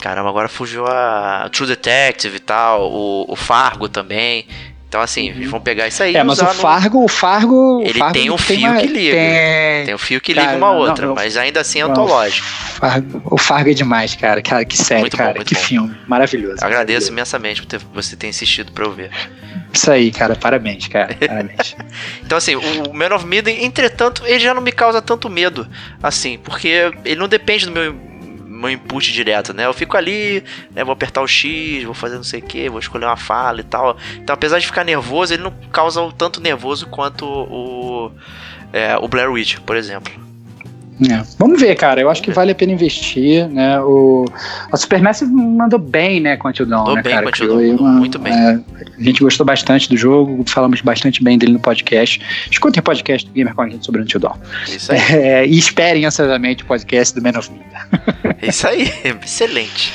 [0.00, 4.46] Caramba, agora fugiu a True Detective e tal, o, o Fargo também.
[4.94, 7.82] Então, assim, eles vão pegar isso aí É, mas o no- Fargo, o Fargo.
[7.84, 9.16] Ele Fargo tem um tem fio uma- que liga.
[9.16, 11.14] Tem, Tem o fio que Cara, liga uma não, outra, não.
[11.16, 12.46] mas ainda assim é Não, antológico.
[12.46, 14.40] Fargo- o Fargo é demais, cara.
[14.40, 15.34] Cara, que série, Muito bom, cara.
[15.34, 15.60] muito que bom.
[15.60, 15.96] filme.
[16.06, 16.58] Maravilhoso.
[16.58, 17.10] Agradeço maravilhoso.
[17.12, 19.10] imensamente por ter, você ter insistido pra eu ver.
[19.72, 20.36] Isso aí, cara.
[20.36, 21.12] Parabéns, cara.
[21.18, 21.74] Parabéns.
[22.24, 25.66] Então, assim, o Man of Medan, entretanto, ele já não me causa tanto medo,
[26.00, 27.96] assim, porque ele não depende do meu,
[28.54, 29.66] meu input direto, né?
[29.66, 32.78] Eu fico ali, né, vou apertar o X, vou fazer não sei o que, vou
[32.78, 33.96] escolher uma fala e tal.
[34.16, 38.12] Então, apesar de ficar nervoso, ele não causa o tanto nervoso quanto o,
[38.72, 40.23] é, o Blair Witch, por exemplo.
[41.02, 41.22] É.
[41.38, 42.00] Vamos ver, cara.
[42.00, 43.80] Eu acho que vale a pena investir, né?
[43.80, 44.26] O,
[44.70, 47.28] a Supermassive mandou bem, né, com Until Dawn, Mandou né, bem cara?
[47.28, 48.32] Until Dawn, muito bem.
[48.32, 48.60] é,
[48.98, 52.20] a gente gostou bastante do jogo, falamos bastante bem dele no podcast.
[52.50, 54.36] Escutem o podcast do Gamer com a gente sobre Until Dawn.
[54.68, 55.04] Isso aí.
[55.24, 58.36] É, e esperem ansiosamente o podcast do Man of Media.
[58.42, 58.92] É Isso aí,
[59.22, 59.92] excelente.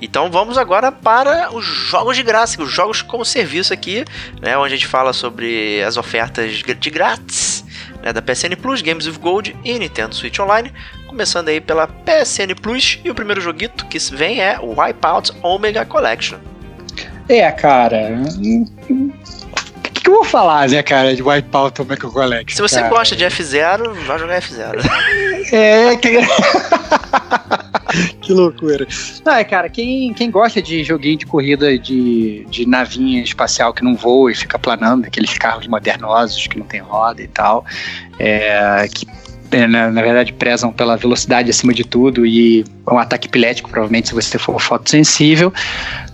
[0.00, 4.04] Então vamos agora para os jogos de graça, os jogos como serviço aqui,
[4.40, 7.57] né, onde a gente fala sobre as ofertas de grátis
[8.02, 10.72] né, da PSN Plus, Games with Gold e Nintendo Switch Online.
[11.06, 15.84] Começando aí pela PSN Plus e o primeiro joguito que vem é o Wipeout Omega
[15.84, 16.38] Collection.
[17.28, 18.10] É, cara.
[20.08, 22.56] Que, eu vou falar, né, cara, de Wipeout Omega Collection?
[22.56, 22.88] Se você cara?
[22.88, 24.82] gosta de F0, vai jogar F0.
[25.52, 26.18] É, que...
[28.22, 28.86] que loucura.
[29.24, 33.84] Não, é, cara, quem, quem gosta de joguinho de corrida de, de navinha espacial que
[33.84, 37.64] não voa e fica planando, aqueles carros modernosos que não tem roda e tal,
[38.18, 39.06] é, que
[39.68, 44.14] na, na verdade prezam pela velocidade acima de tudo e um ataque epilético, provavelmente, se
[44.14, 45.52] você for fotossensível,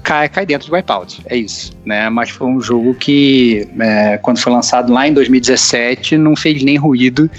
[0.02, 1.22] cai, cai dentro do Wipeout.
[1.26, 2.08] É isso, né?
[2.10, 6.76] Mas foi um jogo que, é, quando foi lançado lá em 2017, não fez nem
[6.76, 7.30] ruído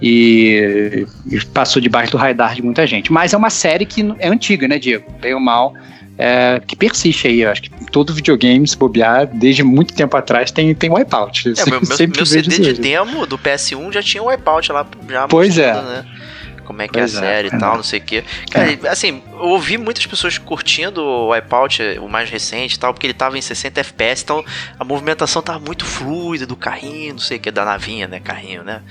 [0.00, 3.12] e, e passou debaixo do radar de muita gente.
[3.12, 5.04] Mas é uma série que é antiga, né, Diego?
[5.20, 5.74] Bem ou mal,
[6.16, 7.42] é, que persiste aí.
[7.42, 11.54] Eu acho que todo videogame, se bobear, desde muito tempo atrás, tem, tem Wipeout.
[11.56, 12.80] É, meu, meu, CD de hoje.
[12.80, 15.72] demo do PS1 já tinha Wipeout lá, já Pois é.
[15.72, 16.04] né?
[16.64, 17.56] Como é que Pois é a é, série é.
[17.56, 18.24] e tal, não sei o que.
[18.50, 23.06] Cara, assim, eu ouvi muitas pessoas curtindo o Wipeout, o mais recente e tal, porque
[23.06, 24.44] ele tava em 60 FPS, então
[24.78, 28.20] a movimentação tava muito fluida do carrinho, não sei o que, da navinha, né?
[28.20, 28.82] Carrinho, né?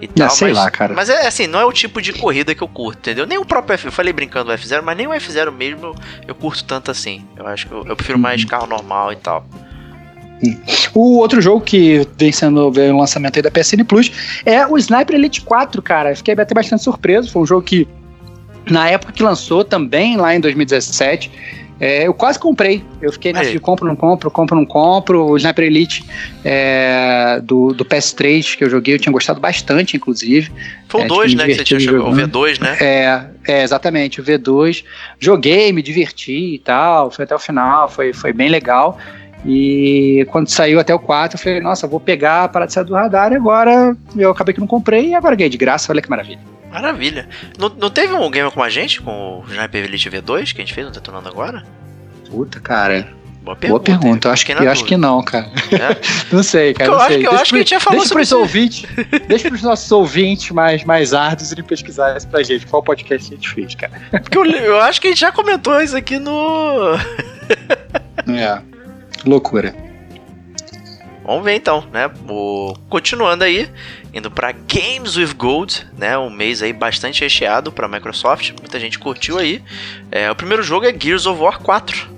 [0.00, 0.92] E tal, sei mas, lá, cara.
[0.94, 3.26] Mas é assim, não é o tipo de corrida que eu curto, entendeu?
[3.26, 5.94] Nem o próprio F, eu falei brincando do F0, mas nem o F0 mesmo eu,
[6.28, 7.24] eu curto tanto assim.
[7.36, 8.22] Eu acho que eu, eu prefiro Uhum.
[8.22, 9.46] mais carro normal e tal.
[10.94, 14.10] O outro jogo que vem sendo veio o lançamento aí da PSN Plus
[14.44, 16.14] é o Sniper Elite 4, cara.
[16.14, 17.30] Fiquei até bastante surpreso.
[17.30, 17.88] Foi um jogo que,
[18.70, 21.30] na época que lançou, também lá em 2017,
[21.80, 22.84] é, eu quase comprei.
[23.02, 25.26] Eu fiquei nessa de compro, não compro, compro, não compro.
[25.26, 26.04] O Sniper Elite
[26.44, 30.52] é, do, do PS3 que eu joguei, eu tinha gostado bastante, inclusive.
[30.88, 31.48] Foi o É, 2, tipo, né?
[31.48, 32.12] Que você tinha jogado.
[32.12, 32.38] O jogando.
[32.38, 32.76] V2, né?
[32.80, 34.84] É, é, exatamente, o V2.
[35.18, 38.96] Joguei, me diverti e tal, foi até o final, foi, foi bem legal.
[39.46, 42.94] E quando saiu até o 4, eu falei, nossa, vou pegar para de sair do
[42.94, 46.08] radar e agora eu acabei que não comprei e agora ganhei de graça, olha que
[46.08, 46.40] maravilha.
[46.72, 47.28] Maravilha.
[47.58, 50.64] Não, não teve um game com a gente, com o Sniper Elite V2, que a
[50.64, 51.62] gente fez no Detonando agora?
[52.30, 53.06] Puta, cara.
[53.42, 53.84] Boa Boa pergunta.
[53.84, 54.28] pergunta.
[54.28, 55.50] Eu acho, que, eu aa que não, cara.
[55.70, 55.96] É?
[56.34, 56.90] Não sei, cara.
[56.90, 57.20] Eu não acho sei.
[57.20, 58.38] que- eu acho que a gente já falou deixa sobre isso.
[58.38, 58.86] ouvintes,
[59.28, 62.66] Deixa pros nossos ouvintes mais, mais árduos irem pesquisar isso pra gente.
[62.66, 63.92] Qual podcast a gente fez, cara.
[64.10, 66.96] Porque eu, eu acho que a gente já comentou isso aqui no.
[68.26, 68.73] É.
[69.26, 69.74] Loucura.
[71.24, 72.10] Vamos ver então, né?
[72.28, 72.74] O...
[72.88, 73.70] Continuando aí,
[74.12, 76.18] indo pra Games with Gold, né?
[76.18, 79.62] Um mês aí bastante recheado pra Microsoft, muita gente curtiu aí.
[80.10, 82.13] É, o primeiro jogo é Gears of War 4.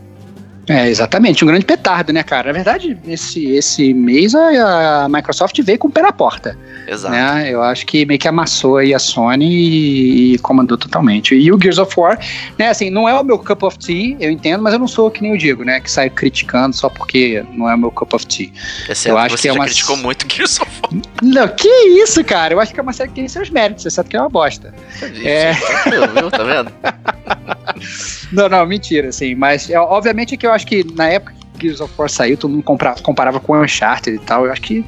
[0.69, 2.49] É, exatamente, um grande petardo, né, cara?
[2.49, 6.59] Na verdade, esse, esse mês a, a Microsoft veio com o pé na porta,
[6.89, 7.15] Exato.
[7.15, 7.49] né?
[7.53, 11.37] Eu acho que meio que amassou aí a Sony e, e comandou totalmente.
[11.37, 12.19] E o Gears of War,
[12.59, 15.09] né, assim, não é o meu cup of tea, eu entendo, mas eu não sou
[15.09, 18.13] que nem eu digo, né, que sai criticando só porque não é o meu cup
[18.15, 18.51] of tea.
[18.89, 21.03] Exceto eu acho você que é uma- criticou muito Gears of War.
[21.23, 22.55] Não, que isso, cara?
[22.55, 24.75] Eu acho que é uma série que tem seus méritos, exceto que é uma bosta.
[25.23, 25.55] É.
[25.55, 26.31] Tranquilo, viu?
[26.31, 26.73] Tá vendo?
[28.33, 31.67] Não, não, mentira, assim, mas é, obviamente é que eu acho que na época que
[31.67, 34.85] Gears of War saiu, todo mundo compra- comparava com Uncharted e tal, eu acho que,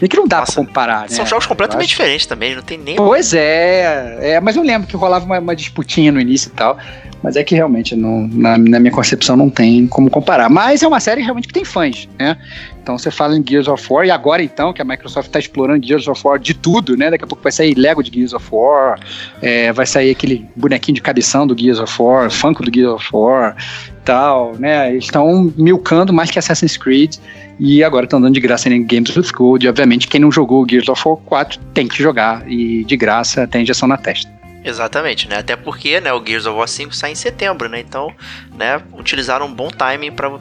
[0.00, 1.08] meio que não dá Nossa, pra comparar, né?
[1.08, 2.96] São jogos completamente diferentes também, não tem nem.
[2.96, 6.76] Pois é, é, mas eu lembro que rolava uma, uma disputinha no início e tal,
[7.22, 10.48] mas é que realmente não, na, na minha concepção não tem como comparar.
[10.48, 12.36] Mas é uma série realmente que tem fãs, né?
[12.82, 15.86] Então você fala em Gears of War, e agora então que a Microsoft está explorando
[15.86, 17.10] Gears of War de tudo, né?
[17.10, 18.98] Daqui a pouco vai sair Lego de Gears of War,
[19.42, 23.08] é, vai sair aquele bonequinho de cabeção do Gears of War, Funko do Gears of
[23.12, 23.56] War
[24.04, 24.90] tal, né?
[24.90, 27.16] Eles estão milcando mais que Assassin's Creed
[27.58, 29.64] e agora estão dando de graça em Games with Gold.
[29.64, 33.46] E, obviamente, quem não jogou Gears of War 4 tem que jogar e de graça
[33.46, 34.39] tem injeção na testa.
[34.62, 35.38] Exatamente, né?
[35.38, 37.80] Até porque, né, o Gears of War 5 sai em setembro, né?
[37.80, 38.12] Então,
[38.54, 40.38] né, utilizaram um bom timing pra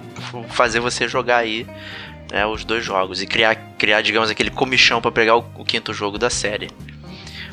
[0.49, 1.65] fazer você jogar aí
[2.31, 5.93] né, os dois jogos e criar, criar, digamos, aquele comichão pra pegar o, o quinto
[5.93, 6.69] jogo da série.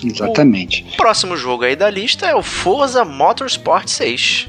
[0.05, 0.85] Exatamente.
[0.93, 4.49] O próximo jogo aí da lista é o Forza Motorsport 6.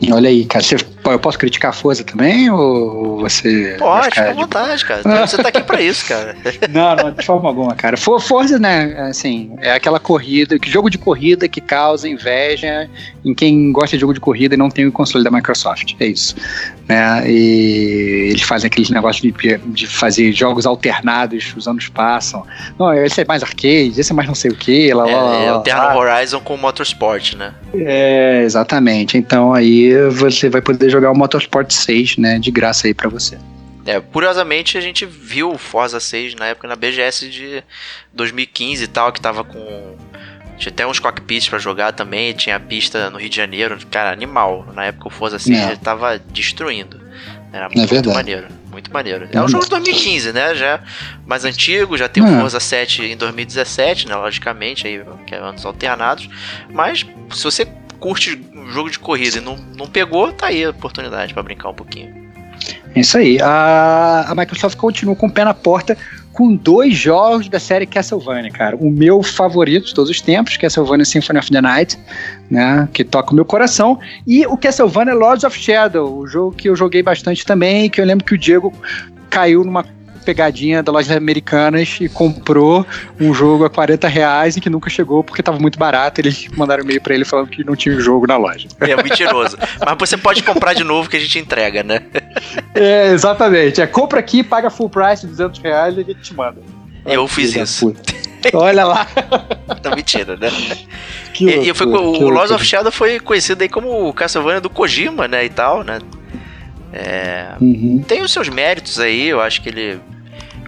[0.00, 0.76] E olha aí, cara, você
[1.12, 2.50] eu posso criticar a Forza também?
[2.50, 3.76] Ou você.
[3.78, 5.26] Pode, fica à vontade, cara.
[5.26, 6.36] Você tá aqui pra isso, cara.
[6.70, 7.96] Não, não, de forma alguma, cara.
[7.96, 12.88] Forza, né, assim, é aquela corrida, que jogo de corrida que causa inveja
[13.24, 15.94] em quem gosta de jogo de corrida e não tem o console da Microsoft.
[16.00, 16.34] É isso.
[16.88, 17.30] Né?
[17.30, 22.46] E eles fazem aqueles negócios de, de fazer jogos alternados, os anos passam.
[22.78, 24.92] Não, esse é mais arcade, esse é mais não sei o que.
[24.92, 27.54] Lá, é, lá, é Alterno Horizon com Motorsport, né?
[27.74, 29.16] É, exatamente.
[29.16, 33.38] Então aí você vai poder jogar o Motorsport 6, né, de graça aí para você.
[33.86, 37.62] É, curiosamente a gente viu o Forza 6 na época na BGS de
[38.14, 39.96] 2015 e tal, que tava com
[40.58, 44.12] tinha até uns cockpits para jogar também, tinha a pista no Rio de Janeiro, cara,
[44.12, 44.66] animal.
[44.74, 45.76] Na época o Forza 6 é.
[45.76, 47.00] tava destruindo.
[47.52, 49.28] Era é muito maneiro, muito maneiro.
[49.32, 50.54] É, é um jogo de 2015, né?
[50.54, 50.80] Já
[51.24, 54.16] mais antigo, já tem o Forza 7 em 2017, né?
[54.16, 56.28] Logicamente, aí, que é anos alternados.
[56.72, 57.66] Mas se você
[58.00, 58.40] curte
[58.72, 62.24] jogo de corrida e não, não pegou, tá aí a oportunidade para brincar um pouquinho.
[62.94, 63.40] É isso aí.
[63.40, 65.96] A, a Microsoft continua com o pé na porta
[66.34, 68.76] com dois jogos da série Castlevania, cara.
[68.76, 71.98] O meu favorito de todos os tempos, Castlevania Symphony of the Night,
[72.50, 76.68] né, que toca o meu coração, e o Castlevania Lords of Shadow, o jogo que
[76.68, 78.72] eu joguei bastante também, que eu lembro que o Diego
[79.30, 79.84] caiu numa
[80.24, 82.86] pegadinha da loja americanas e comprou
[83.20, 86.20] um jogo a 40 reais e que nunca chegou porque estava muito barato.
[86.20, 88.68] Eles mandaram e-mail para ele falando que não tinha o jogo na loja.
[88.80, 89.56] É mentiroso.
[89.84, 92.02] Mas você pode comprar de novo que a gente entrega, né?
[92.74, 93.80] É, exatamente.
[93.80, 96.60] É, compra aqui, paga full price, 200 reais e a gente te manda.
[97.04, 97.94] Eu fiz isso.
[98.52, 99.06] Olha lá.
[99.82, 100.50] tá mentira, né?
[101.32, 104.70] Que e, e foi, o Lost of Shadow foi conhecido aí como o Castlevania do
[104.70, 105.98] Kojima, né, e tal, né?
[106.92, 108.04] É, uhum.
[108.06, 110.00] Tem os seus méritos aí, eu acho que ele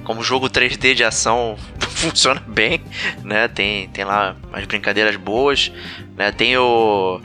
[0.07, 2.81] como jogo 3D de ação funciona bem,
[3.25, 3.49] né?
[3.49, 5.73] Tem, tem lá umas brincadeiras boas,
[6.17, 6.31] né?
[6.31, 7.21] Tem o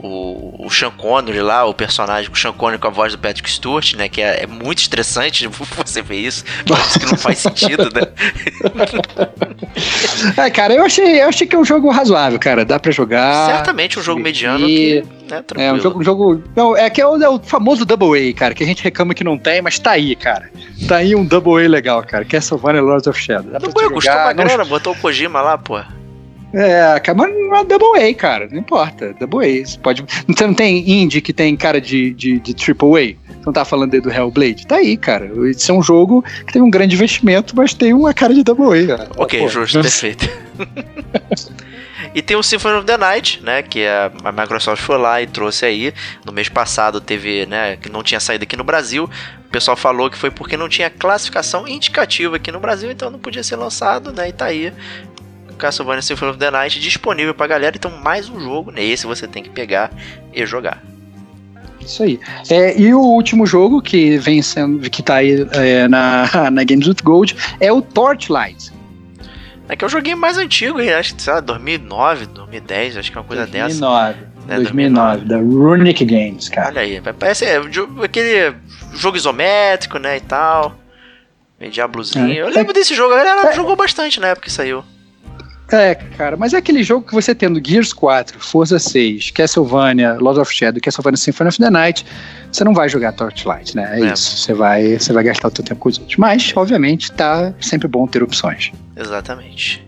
[0.00, 3.50] o, o Sean Connery lá, o personagem, o Sean Connery com a voz do Patrick
[3.50, 4.08] Stewart, né?
[4.08, 6.44] Que é, é muito estressante você ver isso.
[6.66, 8.06] Parece que não faz sentido, né?
[10.44, 12.64] é, cara, eu achei, eu achei que é um jogo razoável, cara.
[12.64, 13.46] Dá pra jogar.
[13.56, 15.02] Certamente um jogo mediano que.
[15.30, 16.42] Né, é um jogo, um jogo.
[16.56, 19.14] Não, é que é o, é o, famoso Double A, cara, que a gente reclama
[19.14, 20.50] que não tem, mas tá aí, cara.
[20.86, 22.24] Tá aí um Double A legal, cara.
[22.24, 23.52] Castlevania Lords of Shadow.
[23.52, 25.78] Dá Double A custou pra grana, botou o Kojima lá, pô.
[26.54, 28.48] É, mas não é Double A, cara.
[28.50, 29.14] Não importa.
[29.20, 29.66] Double A.
[29.66, 30.04] Você pode...
[30.26, 33.32] Você não tem indie que tem cara de, de, de Triple A?
[33.32, 34.66] Você não tá falando aí do Hellblade?
[34.66, 35.30] Tá aí, cara.
[35.50, 38.82] Isso é um jogo que tem um grande investimento, mas tem uma cara de Double
[38.82, 38.96] A.
[38.96, 39.10] Cara.
[39.18, 40.28] Ok, Pô, justo, perfeito.
[42.14, 43.62] E tem o Symphony of the Night, né?
[43.62, 45.94] Que a, Microsoft foi lá e trouxe aí.
[46.24, 47.76] No mês passado teve, né?
[47.76, 49.08] Que não tinha saído aqui no Brasil.
[49.46, 53.18] O pessoal falou que foi porque não tinha classificação indicativa aqui no Brasil, então não
[53.18, 54.28] podia ser lançado, né?
[54.28, 54.72] E tá aí.
[55.58, 57.76] Castlevania Symphony of the Night disponível pra galera.
[57.76, 58.70] Então, mais um jogo.
[58.70, 59.90] Né, esse você tem que pegar
[60.32, 60.82] e jogar.
[61.80, 62.20] Isso aí.
[62.50, 66.86] É, e o último jogo que vem sendo, que tá aí é, na, na Games
[66.86, 68.77] with Gold é o Torchlight.
[69.68, 73.20] É que eu joguei mais antigo, acho que, sei lá, 2009, 2010, acho que é
[73.20, 74.28] uma coisa 2009, dessa.
[74.46, 76.68] Né, 2009, 2009, da Runic Games, cara.
[76.68, 77.60] Olha aí, parece é,
[78.02, 78.54] aquele
[78.94, 80.74] jogo isométrico, né, e tal.
[81.70, 82.32] Diablozinho.
[82.32, 83.52] É, eu lembro é, desse jogo, a galera é.
[83.52, 84.84] jogou bastante na época que saiu.
[85.70, 90.40] É, cara, mas é aquele jogo que você tendo Gears 4, Forza 6, Castlevania, Lord
[90.40, 92.06] of Shadow, Castlevania Symphony of the Night,
[92.50, 94.00] você não vai jogar Torchlight, né?
[94.00, 94.12] É, é.
[94.12, 94.38] isso.
[94.38, 96.16] Você vai, você vai gastar o seu tempo com os outros.
[96.16, 98.72] Mas, obviamente, tá sempre bom ter opções.
[98.96, 99.87] Exatamente.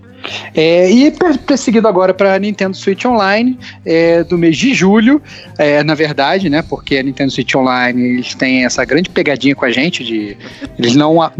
[0.54, 1.12] É, e
[1.46, 5.22] perseguido agora para Nintendo Switch Online é, do mês de julho,
[5.58, 6.62] é, na verdade, né?
[6.62, 10.36] Porque a Nintendo Switch Online eles têm essa grande pegadinha com a gente de
[10.78, 11.18] eles não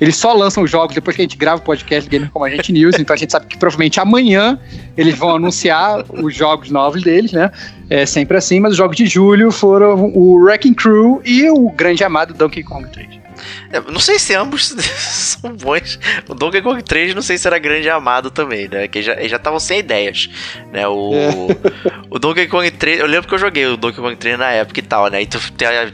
[0.00, 2.50] eles só lançam os jogos depois que a gente grava o podcast Gamer como a
[2.50, 4.58] gente News, então a gente sabe que provavelmente amanhã
[4.96, 7.50] eles vão anunciar os jogos novos deles, né?
[7.88, 12.02] É sempre assim, mas os jogos de julho foram o Wrecking Crew e o grande
[12.02, 13.23] amado Donkey Kong 3.
[13.70, 14.68] É, não sei se ambos
[14.98, 15.98] são bons.
[16.28, 18.88] O Donkey Kong 3 não sei se era grande amado também, né?
[18.88, 20.28] Que já estavam sem ideias,
[20.72, 20.86] né?
[20.86, 22.06] O, é.
[22.10, 24.80] o Donkey Kong 3, eu lembro que eu joguei o Donkey Kong 3 na época
[24.80, 25.22] e tal, né?
[25.22, 25.38] E tu,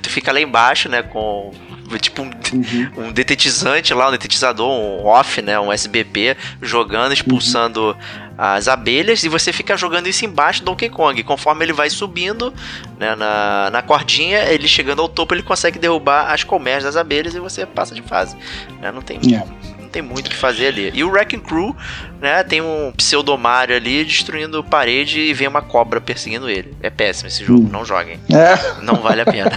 [0.02, 1.50] tu fica lá embaixo, né, com
[1.98, 3.06] tipo um, uhum.
[3.06, 8.34] um detetizante lá, um detetizador, um off, né, um SBP, jogando, expulsando uhum.
[8.36, 11.22] as abelhas, e você fica jogando isso embaixo do Donkey Kong.
[11.22, 12.52] Conforme ele vai subindo
[12.98, 17.34] né, na, na cordinha, ele chegando ao topo, ele consegue derrubar as colmeias das abelhas
[17.34, 18.36] e você passa de fase.
[18.80, 18.92] Né?
[18.92, 19.20] Não tem.
[19.22, 19.50] Yeah.
[19.90, 20.90] tem muito o que fazer ali.
[20.94, 21.76] E o Wrecking Crew,
[22.20, 26.74] né, tem um pseudo Mario ali destruindo parede e vem uma cobra perseguindo ele.
[26.82, 27.68] É péssimo esse jogo, hum.
[27.70, 28.18] não joguem.
[28.30, 28.82] É.
[28.82, 29.50] Não vale a pena.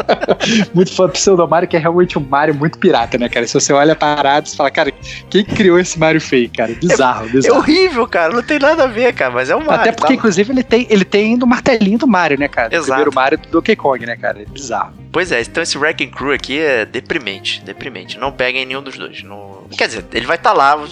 [0.74, 3.46] muito fã do pseudo Mario, que é realmente um Mario muito pirata, né, cara?
[3.46, 4.92] Se você olha parado, você fala, cara,
[5.28, 6.72] quem criou esse Mario feio, cara?
[6.72, 7.56] Bizarro, é, bizarro.
[7.56, 9.80] É horrível, cara, não tem nada a ver, cara, mas é um Mario.
[9.80, 10.14] Até porque, tá?
[10.14, 12.74] inclusive, ele tem, ele tem do martelinho do Mario, né, cara?
[12.74, 12.82] Exato.
[12.82, 14.42] O primeiro Mario do Donkey Kong, né, cara?
[14.42, 14.94] É bizarro.
[15.12, 18.18] Pois é, então esse Wrecking Crew aqui é deprimente, deprimente.
[18.18, 19.22] Não peguem nenhum dos dois.
[19.22, 19.59] Não...
[19.76, 20.88] Quer dizer, ele vai estar tá lá,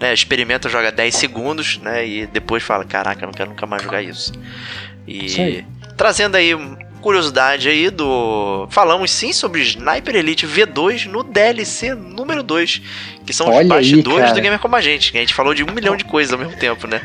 [0.00, 3.82] né, experimenta, joga 10 segundos, né, e depois fala, caraca, eu não quero nunca mais
[3.82, 4.32] jogar isso.
[5.06, 5.38] E isso
[5.96, 6.54] trazendo aí
[7.00, 8.66] curiosidade aí do.
[8.70, 12.82] Falamos sim sobre Sniper Elite V2 no DLC número 2,
[13.24, 15.12] que são Olha os bastidores aí, do Gamer Como a Gente.
[15.12, 17.00] Que a gente falou de um milhão de coisas ao mesmo tempo, né?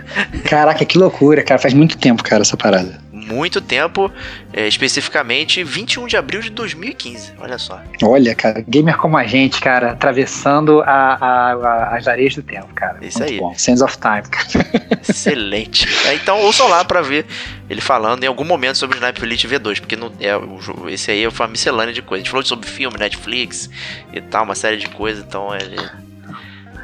[0.45, 1.59] Caraca, que loucura, cara.
[1.59, 4.11] Faz muito tempo, cara, essa parada muito tempo,
[4.53, 7.33] é, especificamente 21 de abril de 2015.
[7.39, 7.81] Olha só.
[8.03, 12.67] Olha, cara, gamer como a gente, cara, atravessando a, a, a, as areias do tempo,
[12.73, 12.97] cara.
[13.01, 13.39] Isso muito aí.
[13.39, 13.53] Bom.
[13.55, 14.99] Sense of Time, cara.
[15.07, 15.87] Excelente.
[16.07, 17.25] É, então ouçam lá pra ver
[17.69, 21.11] ele falando em algum momento sobre o Sniper Elite V2, porque no, é, o, esse
[21.11, 22.21] aí foi uma miscelânea de coisas.
[22.21, 23.69] A gente falou sobre filme, Netflix
[24.11, 25.77] e tal, uma série de coisas, então ele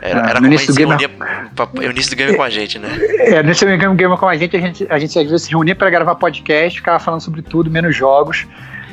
[0.02, 0.92] era, ah, era no início do game...
[0.92, 1.10] reunia,
[1.74, 2.90] o início do game com a gente, né?
[3.20, 5.44] É, no início do game, game com a gente, a gente, a gente às vezes
[5.44, 8.46] se reunia para gravar podcast, ficava falando sobre tudo, menos jogos.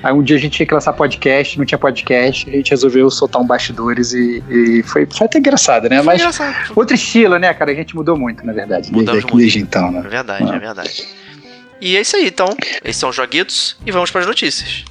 [0.03, 3.11] Aí um dia a gente tinha que lançar podcast, não tinha podcast, a gente resolveu
[3.11, 5.97] soltar um bastidores e, e foi, foi até engraçado, né?
[5.97, 6.73] Foi Mas engraçado.
[6.77, 7.73] outro estilo, né, cara?
[7.73, 10.03] A gente mudou muito, na verdade, Mudamos desde, desde então, né?
[10.05, 10.55] É verdade, ah.
[10.55, 11.05] é verdade.
[11.81, 12.49] E é isso aí, então.
[12.85, 14.85] Esses são os joguitos e vamos para as notícias.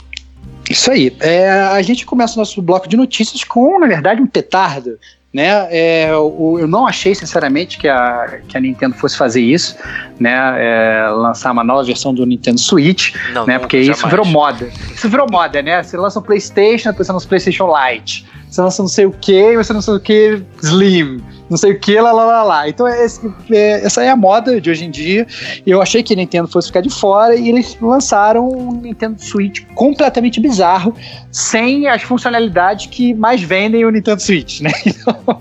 [0.69, 1.15] Isso aí.
[1.19, 4.97] É, a gente começa o nosso bloco de notícias com, na verdade, um petardo
[5.33, 5.67] né?
[5.71, 9.75] É, eu, eu não achei, sinceramente, que a, que a Nintendo fosse fazer isso,
[10.19, 10.31] né?
[10.57, 13.53] É, lançar uma nova versão do Nintendo Switch, não, né?
[13.53, 13.97] Não, porque jamais.
[13.97, 14.69] isso virou moda.
[14.93, 15.81] Isso virou moda, né?
[15.81, 18.25] Você lança um PlayStation, depois você lança um PlayStation Lite.
[18.49, 21.79] Você lança não sei o que, você não sei o que Slim não sei o
[21.79, 22.69] que, lá, lá, lá, lá.
[22.69, 23.21] Então, é esse,
[23.51, 25.27] é, essa é a moda de hoje em dia.
[25.65, 29.61] Eu achei que a Nintendo fosse ficar de fora e eles lançaram um Nintendo Switch
[29.75, 30.95] completamente bizarro,
[31.31, 34.71] sem as funcionalidades que mais vendem o Nintendo Switch, né?
[35.03, 35.37] Então,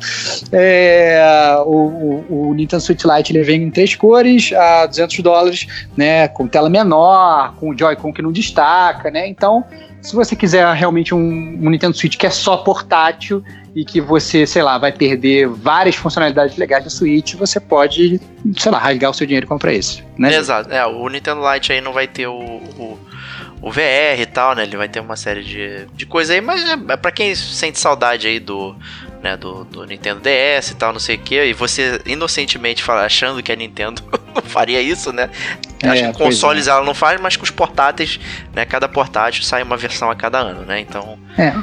[0.51, 5.67] é, o, o, o, Nintendo Switch Lite ele vem em três cores, a 200 dólares,
[5.97, 6.27] né?
[6.29, 9.29] Com tela menor, com o Joy-Con que não destaca, né?
[9.29, 9.65] Então,
[10.01, 13.43] se você quiser realmente um, um Nintendo Switch que é só portátil,
[13.75, 18.21] e que você, sei lá, vai perder várias funcionalidades legais da Switch, você pode,
[18.59, 20.35] sei lá, rasgar o seu dinheiro e comprar esse, né?
[20.35, 20.71] Exato.
[20.71, 22.99] É, o Nintendo Lite aí não vai ter o, o,
[23.63, 24.65] o VR e tal, né?
[24.65, 27.79] Ele vai ter uma série de, de coisas aí, mas é, é pra quem sente
[27.79, 28.77] saudade aí do,
[29.23, 33.07] né, do, do Nintendo DS e tal, não sei o que, e você inocentemente fala,
[33.07, 34.03] achando que a Nintendo
[34.35, 35.31] não faria isso, né?
[35.83, 36.71] É, Acho que consoles é.
[36.71, 38.21] ela não faz, mas com os portáteis,
[38.53, 38.67] né?
[38.67, 40.81] Cada portátil sai uma versão a cada ano, né?
[40.81, 41.19] Então.
[41.39, 41.55] É.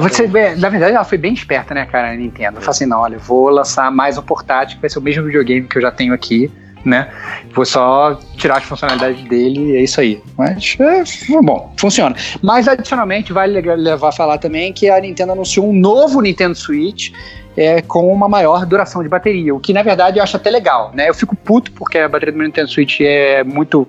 [0.00, 0.26] Você,
[0.56, 2.56] na verdade, ela foi bem esperta, né, cara, a Nintendo.
[2.56, 5.24] Ela falou assim, não, olha, vou lançar mais um portátil que vai ser o mesmo
[5.24, 6.50] videogame que eu já tenho aqui,
[6.84, 7.10] né?
[7.54, 10.22] Vou só tirar as funcionalidades dele e é isso aí.
[10.36, 11.02] Mas, é,
[11.42, 12.14] bom, funciona.
[12.42, 17.12] Mas, adicionalmente, vale levar a falar também que a Nintendo anunciou um novo Nintendo Switch
[17.56, 20.92] é, com uma maior duração de bateria, o que na verdade eu acho até legal,
[20.94, 21.08] né?
[21.08, 23.86] Eu fico puto porque a bateria do meu Nintendo Switch é muito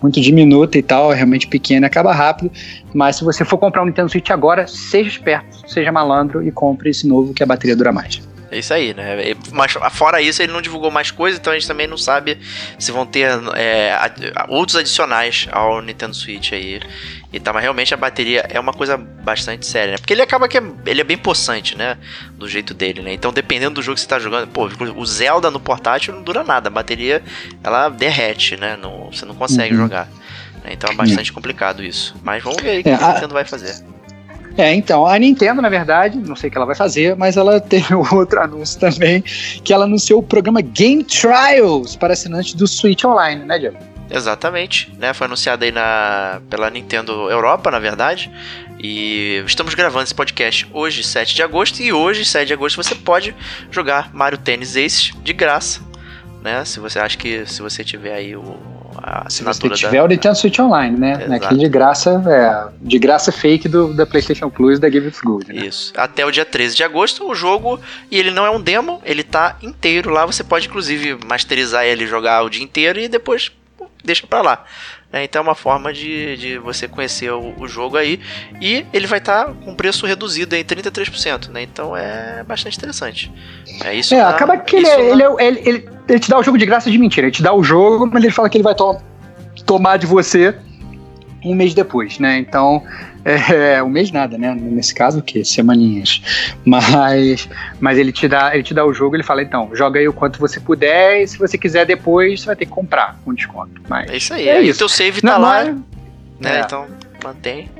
[0.00, 2.50] muito diminuta e tal, é realmente pequena, acaba rápido.
[2.94, 6.90] Mas se você for comprar um Nintendo Switch agora, seja esperto, seja malandro e compre
[6.90, 8.20] esse novo que a bateria dura mais.
[8.50, 9.34] É isso aí, né?
[9.52, 12.38] Mas fora isso, ele não divulgou mais coisas, então a gente também não sabe
[12.78, 13.94] se vão ter é,
[14.48, 16.80] outros adicionais ao Nintendo Switch aí.
[17.30, 19.98] E tá, mas realmente a bateria é uma coisa bastante séria, né?
[19.98, 21.98] Porque ele acaba que é, ele é bem possante, né?
[22.38, 23.12] Do jeito dele, né?
[23.12, 24.64] Então, dependendo do jogo que você tá jogando, pô,
[24.96, 27.22] o Zelda no portátil não dura nada, a bateria
[27.62, 28.78] ela derrete, né?
[28.80, 29.82] Não, você não consegue uhum.
[29.82, 30.08] jogar.
[30.64, 30.70] Né?
[30.72, 32.14] Então é bastante complicado isso.
[32.22, 33.74] Mas vamos ver o que é, a Nintendo vai fazer.
[34.58, 37.60] É, então, a Nintendo, na verdade, não sei o que ela vai fazer, mas ela
[37.62, 43.04] teve outro anúncio também, que ela anunciou o programa Game Trials para assinantes do Switch
[43.04, 43.78] Online, né, Diego?
[44.10, 45.14] Exatamente, né?
[45.14, 48.32] Foi anunciado aí na, pela Nintendo Europa, na verdade.
[48.80, 52.96] E estamos gravando esse podcast hoje, 7 de agosto, e hoje, 7 de agosto, você
[52.96, 53.36] pode
[53.70, 55.80] jogar Mario Tennis Ace de graça,
[56.42, 56.64] né?
[56.64, 58.56] Se você acha que se você tiver aí o,
[59.02, 60.04] a assinatura Se tiver da...
[60.04, 61.12] o Nintendo Switch Online, né?
[61.12, 61.32] Exato.
[61.32, 65.52] Aquele de graça, é, de graça fake do, da PlayStation Plus da Give It Good.
[65.52, 65.66] Né?
[65.66, 65.92] Isso.
[65.96, 67.80] Até o dia 13 de agosto, o jogo,
[68.10, 70.26] e ele não é um demo, ele tá inteiro lá.
[70.26, 73.52] Você pode, inclusive, masterizar ele, jogar o dia inteiro e depois
[74.04, 74.64] deixa pra lá.
[75.10, 78.20] É, então é uma forma de, de você conhecer o, o jogo aí.
[78.60, 81.62] E ele vai estar tá com preço reduzido em 33%, né?
[81.62, 83.32] Então é bastante interessante.
[83.84, 84.14] É isso.
[84.14, 86.66] É, acaba que ele, é, ele, é, ele, ele, ele, te dá o jogo de
[86.66, 87.26] graça de mentira.
[87.26, 89.00] Ele te dá o jogo, mas ele fala que ele vai to
[89.64, 90.54] tomar de você
[91.44, 92.38] um mês depois, né?
[92.38, 92.82] Então,
[93.24, 94.54] é, um mês nada, né?
[94.54, 95.44] Nesse caso, o quê?
[95.44, 96.22] Semaninhas.
[96.64, 97.48] Mas,
[97.80, 100.12] mas ele te dá, ele te dá o jogo, ele fala, então, joga aí o
[100.12, 103.80] quanto você puder, e se você quiser depois, você vai ter que comprar com desconto.
[103.88, 104.48] Mas é isso aí.
[104.48, 104.76] É, isso.
[104.76, 105.74] O teu save tá não, lá, não é,
[106.40, 106.58] né?
[106.58, 106.60] É.
[106.60, 106.86] Então,
[107.22, 107.70] mantém.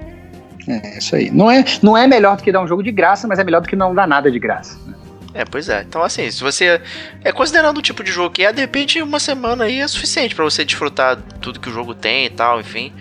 [0.68, 1.30] É, isso aí.
[1.30, 3.62] Não é, não é melhor do que dar um jogo de graça, mas é melhor
[3.62, 4.78] do que não dar nada de graça.
[4.86, 4.97] Né?
[5.34, 5.82] É, pois é.
[5.82, 6.80] Então, assim, se você
[7.22, 10.34] é considerando o tipo de jogo que é, de repente uma semana aí é suficiente
[10.34, 12.92] para você desfrutar tudo que o jogo tem e tal, enfim.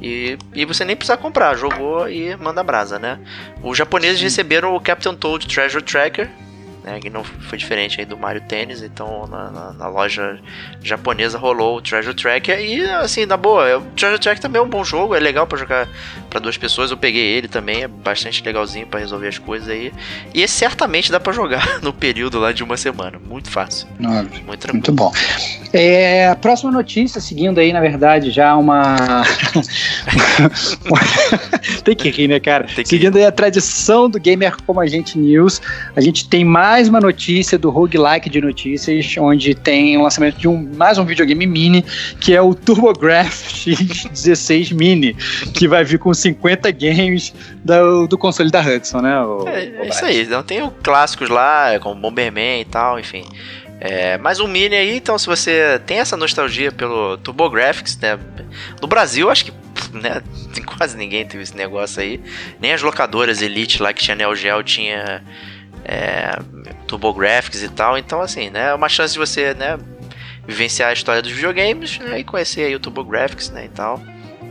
[0.00, 3.18] E, e você nem precisa comprar, jogou e manda brasa, né?
[3.62, 4.24] Os japoneses Sim.
[4.24, 6.30] receberam o Captain Toad Treasure Tracker,
[6.82, 10.40] né, que não foi diferente aí do Mario Tennis, então na, na, na, loja
[10.82, 14.68] japonesa rolou o Treasure Tracker e assim, na boa, o Treasure Tracker também é um
[14.68, 15.88] bom jogo, é legal para jogar
[16.32, 19.92] para duas pessoas, eu peguei ele também, é bastante legalzinho para resolver as coisas aí.
[20.32, 23.86] E esse certamente dá para jogar no período lá de uma semana, muito fácil.
[23.98, 24.72] muito tranquilo.
[24.72, 25.12] Muito bom.
[25.74, 29.24] É, próxima notícia, seguindo aí, na verdade, já uma.
[31.84, 32.66] tem que rir, né, cara?
[32.84, 35.60] Seguindo aí a tradição do Gamer Como a Gente News,
[35.96, 40.48] a gente tem mais uma notícia do roguelike de notícias, onde tem o lançamento de
[40.48, 41.84] um, mais um videogame mini,
[42.20, 43.64] que é o TurboGrafx
[44.12, 45.14] X16 Mini,
[45.54, 49.20] que vai vir com 50 games do, do console da Hudson, né?
[49.20, 53.24] O, é, é isso aí, não tem os clássicos lá, como Bomberman e tal, enfim.
[53.80, 58.16] É, mais um mini aí, então se você tem essa nostalgia pelo TurboGrafx, né?
[58.80, 59.52] No Brasil, acho que
[59.92, 60.22] né,
[60.78, 62.20] quase ninguém teve esse negócio aí.
[62.60, 65.20] Nem as locadoras Elite lá que tinha Neo Geo tinha
[65.84, 66.38] é,
[66.86, 67.98] TurboGrafx e tal.
[67.98, 68.68] Então, assim, né?
[68.68, 69.76] É uma chance de você, né?
[70.46, 73.64] Vivenciar a história dos videogames né, e conhecer aí o TurboGrafx, né?
[73.64, 74.00] E tal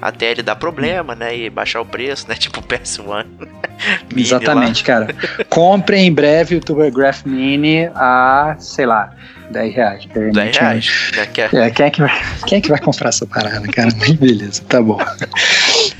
[0.01, 1.37] até ele dar problema, né?
[1.37, 2.35] E baixar o preço, né?
[2.41, 3.25] Tipo o PS1.
[4.15, 5.07] Exatamente, cara.
[5.49, 9.13] Compre em breve o TurboGrafx Mini a, sei lá,
[9.51, 10.07] 10 reais.
[10.33, 11.11] 10 reais.
[11.17, 13.89] É, quem, é que vai, quem é que vai comprar essa parada, cara?
[14.19, 14.97] Beleza, tá bom.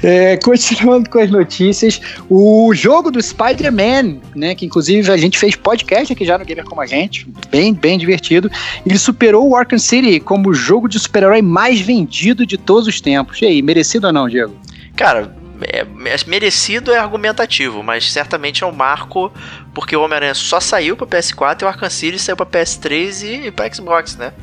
[0.01, 5.55] É, continuando com as notícias, o jogo do Spider-Man, né, que inclusive a gente fez
[5.55, 8.49] podcast aqui já no Gamer Como a Gente, bem, bem divertido,
[8.85, 12.99] ele superou o Arkham City como o jogo de super-herói mais vendido de todos os
[12.99, 13.41] tempos.
[13.41, 14.55] E aí, merecido ou não, Diego?
[14.95, 19.31] Cara, é, é, merecido é argumentativo, mas certamente é um marco
[19.73, 23.47] porque o Homem-Aranha só saiu para PS4 e o Arkham City saiu para PS3 e,
[23.47, 24.33] e para Xbox, né?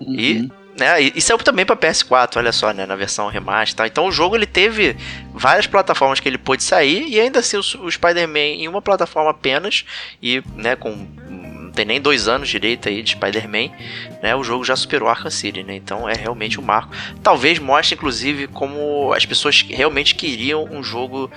[0.00, 0.14] Uhum.
[0.14, 3.86] E né, e, e saiu também para PS4, olha só, né, na versão remaster, tal.
[3.86, 4.96] Então o jogo ele teve
[5.34, 9.30] várias plataformas que ele pôde sair e ainda assim o, o Spider-Man em uma plataforma
[9.30, 9.84] apenas
[10.22, 11.06] e, né, com
[11.70, 13.70] não tem nem dois anos direito aí de Spider-Man,
[14.20, 14.34] né?
[14.34, 15.76] O jogo já superou Arkham City, né?
[15.76, 16.92] Então é realmente um marco.
[17.22, 21.30] Talvez mostre, inclusive, como as pessoas realmente queriam um jogo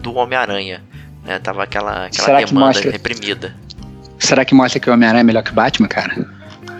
[0.00, 0.84] do Homem-Aranha.
[1.28, 1.38] Né?
[1.38, 2.90] Tava aquela, aquela demanda mostra...
[2.90, 3.54] reprimida.
[4.18, 6.26] Será que mostra que o Homem-Aranha é melhor que o Batman, cara?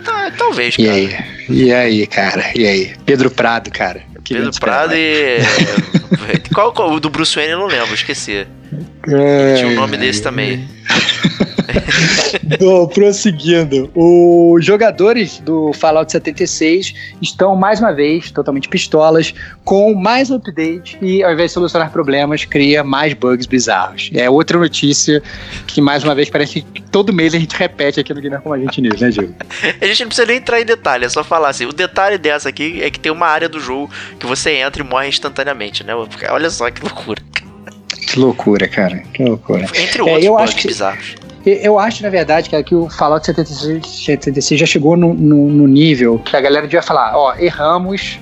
[0.07, 0.87] Ah, talvez, cara.
[0.87, 1.17] E aí?
[1.47, 2.51] E aí, cara?
[2.55, 2.95] E aí?
[3.05, 4.01] Pedro Prado, cara.
[4.27, 5.37] Pedro Prado e.
[6.53, 8.47] qual, qual, o do Bruce Wayne eu não lembro, esqueci.
[9.07, 9.55] É...
[9.55, 10.67] Tinha um nome desse também.
[12.59, 13.89] Bom, prosseguindo.
[13.95, 21.23] Os jogadores do Fallout 76 estão mais uma vez totalmente pistolas com mais update e
[21.23, 24.09] ao invés de solucionar problemas, cria mais bugs bizarros.
[24.13, 25.21] É outra notícia
[25.67, 28.55] que mais uma vez parece que todo mês a gente repete aqui no Gamer como
[28.55, 29.33] a gente News, né, Diego?
[29.81, 31.65] a gente não precisa nem entrar em detalhe, é só falar assim.
[31.65, 33.89] O detalhe dessa aqui é que tem uma área do jogo
[34.19, 35.93] que você entra e morre instantaneamente, né?
[36.29, 37.21] Olha só que loucura.
[38.09, 39.03] Que loucura, cara.
[39.13, 39.67] Que loucura.
[39.75, 40.67] Entre outros é, eu acho que...
[40.67, 41.15] bizarros.
[41.45, 45.67] Eu acho, na verdade, que, que o Fallout 76, 76 já chegou no, no, no,
[45.67, 48.19] nível que a galera devia falar: ó, erramos,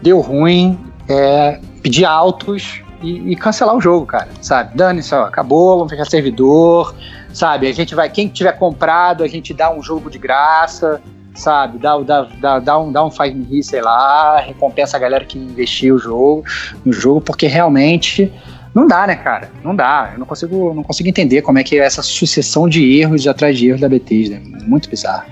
[0.00, 4.76] deu ruim, é, pedir altos e, e, cancelar o jogo, cara, sabe?
[4.76, 6.94] Dane-se, acabou, vamos fechar servidor,
[7.32, 7.68] sabe?
[7.68, 11.02] A gente vai, quem tiver comprado, a gente dá um jogo de graça,
[11.34, 11.78] sabe?
[11.78, 15.24] Dá, dá, dá, dá um, dá um faz me rir, sei lá, recompensa a galera
[15.24, 16.44] que investiu o jogo,
[16.84, 18.32] no jogo, porque realmente
[18.74, 19.50] não dá, né, cara?
[19.62, 20.10] Não dá.
[20.12, 23.56] Eu não consigo, não consigo entender como é que é essa sucessão de erros atrás
[23.56, 24.40] de erros da Bethesda.
[24.66, 25.24] Muito bizarro.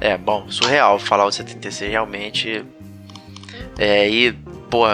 [0.00, 2.64] É, bom, surreal falar o 76 realmente.
[3.78, 4.32] É, e,
[4.68, 4.86] pô,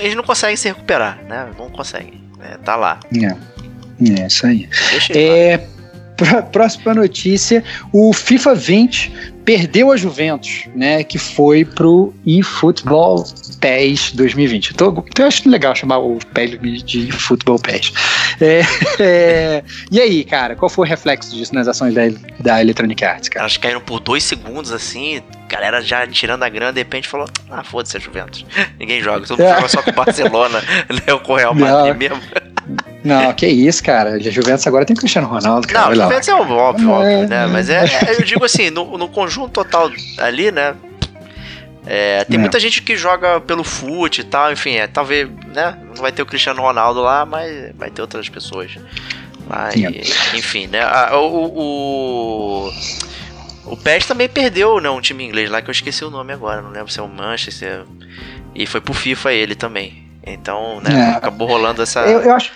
[0.00, 1.48] eles não conseguem se recuperar, né?
[1.56, 2.20] Não conseguem.
[2.40, 2.98] É, tá lá.
[3.12, 4.68] É, é isso aí.
[5.10, 5.58] É,
[6.50, 7.62] próxima notícia:
[7.92, 11.04] o FIFA 20 perdeu a Juventus, né?
[11.04, 13.24] Que foi pro eFootball
[13.60, 14.70] PES 2020.
[14.70, 17.92] Eu, tô, eu acho legal chamar o PES de eFootball PES.
[18.40, 18.60] É,
[18.98, 22.02] é, e aí, cara, qual foi o reflexo disso nas ações da,
[22.40, 23.44] da Electronic Arts, cara?
[23.44, 25.22] Elas caíram por dois segundos, assim,
[25.54, 28.44] galera já tirando a grana, de repente falou: Ah, foda-se a Juventus.
[28.78, 29.54] Ninguém joga, todo mundo é.
[29.54, 31.14] joga só com o Barcelona, né?
[31.14, 32.20] O Real Madrid mesmo.
[33.04, 34.14] Não, que isso, cara.
[34.14, 35.94] A Juventus agora tem Cristiano Ronaldo, cara.
[35.94, 37.46] Não, a Juventus é óbvio, óbvio, é, né?
[37.46, 40.74] Mas é, é, eu digo assim, no, no conjunto total ali, né?
[41.86, 42.40] É, tem é.
[42.40, 45.76] muita gente que joga pelo fute e tal, enfim, é, talvez né?
[45.94, 48.74] Não vai ter o Cristiano Ronaldo lá, mas vai ter outras pessoas.
[49.76, 50.80] E, enfim, né?
[50.82, 52.72] Ah, o, o,
[53.66, 54.90] o PES também perdeu, né?
[54.90, 57.08] Um time inglês lá que eu esqueci o nome agora, não lembro se é o
[57.08, 57.84] Manchester.
[58.54, 60.04] E foi pro FIFA ele também.
[60.26, 61.12] Então, né?
[61.12, 61.16] É.
[61.16, 62.00] Acabou rolando essa.
[62.00, 62.52] Eu, eu acho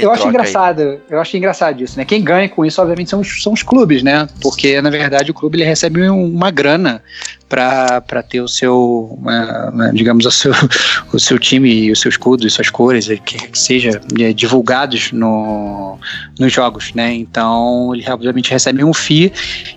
[0.00, 1.00] eu acho engraçado, aí.
[1.10, 2.04] eu acho engraçado isso, né?
[2.04, 4.28] Quem ganha com isso, obviamente, são os, são os clubes, né?
[4.40, 7.02] Porque, na verdade, o clube ele recebe uma grana
[7.48, 10.52] para ter o seu, uh, digamos, o seu,
[11.12, 15.10] o seu time e os seus escudos e suas cores, que, que seja é, divulgados
[15.10, 15.98] no,
[16.38, 17.12] nos jogos, né?
[17.12, 19.32] Então, ele obviamente recebe um FII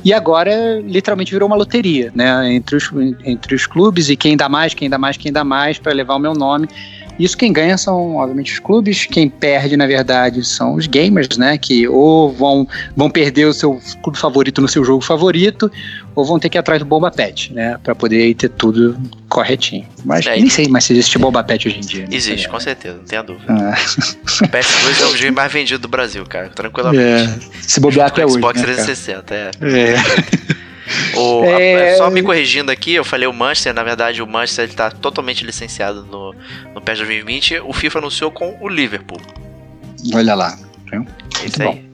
[0.05, 2.53] e agora literalmente virou uma loteria, né?
[2.53, 2.91] Entre os,
[3.25, 6.15] entre os clubes e quem dá mais, quem dá mais, quem dá mais para levar
[6.15, 6.67] o meu nome.
[7.19, 11.57] Isso quem ganha são, obviamente, os clubes, quem perde, na verdade, são os gamers, né?
[11.57, 15.71] Que ou vão, vão perder o seu clube favorito no seu jogo favorito,
[16.15, 17.77] ou vão ter que ir atrás do Bomba Pet, né?
[17.83, 18.97] Pra poder ter tudo
[19.29, 19.85] corretinho.
[20.05, 22.01] Mas é, nem sei mais se existe Bomba Pet hoje em dia.
[22.01, 22.09] Né?
[22.11, 22.49] Existe, é.
[22.49, 23.45] com certeza, não tenha dúvida.
[23.49, 23.75] Ah.
[24.47, 27.03] PS2 é o jogo mais vendido do Brasil, cara, tranquilamente.
[27.03, 27.39] É.
[27.61, 28.35] Se bobear até hoje.
[28.35, 29.51] Xbox né, 360, é.
[29.61, 30.56] É.
[31.15, 31.93] O, é...
[31.93, 35.43] a, só me corrigindo aqui, eu falei o Manchester, na verdade o Manchester está totalmente
[35.43, 36.33] licenciado no,
[36.73, 37.59] no PES 2020.
[37.59, 39.21] O FIFA anunciou com o Liverpool.
[40.13, 40.57] Olha lá.
[40.91, 41.05] Viu?
[41.43, 41.67] Isso Muito aí.
[41.81, 41.87] Bom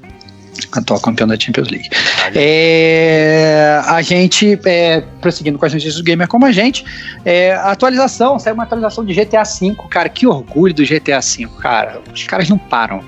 [0.71, 1.89] atual campeão da Champions League.
[2.35, 6.85] É, a gente, é, prosseguindo com as notícias do gamer como a gente,
[7.25, 11.47] é, a atualização, saiu uma atualização de GTA V, cara, que orgulho do GTA V,
[11.59, 13.03] cara, os caras não param.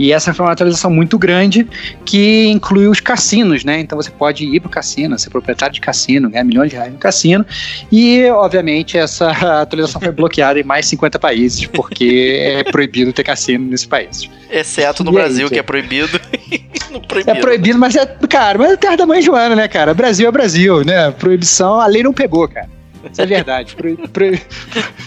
[0.00, 1.68] E essa foi uma atualização muito grande
[2.06, 3.80] que inclui os cassinos, né?
[3.80, 6.90] Então você pode ir para o cassino, ser proprietário de cassino, ganhar milhões de reais
[6.90, 7.44] no cassino.
[7.92, 9.28] E, obviamente, essa
[9.60, 14.30] atualização foi bloqueada em mais 50 países, porque é proibido ter cassino nesse país.
[14.50, 16.18] Exceto no e Brasil, aí, que é proibido.
[17.06, 17.30] proibido.
[17.30, 19.92] É proibido, mas é, cara, mas é terra da mãe Joana, né, cara?
[19.92, 21.10] Brasil é Brasil, né?
[21.10, 22.79] Proibição, a lei não pegou, cara.
[23.10, 23.74] Isso é verdade.
[23.74, 24.26] Pro, pro,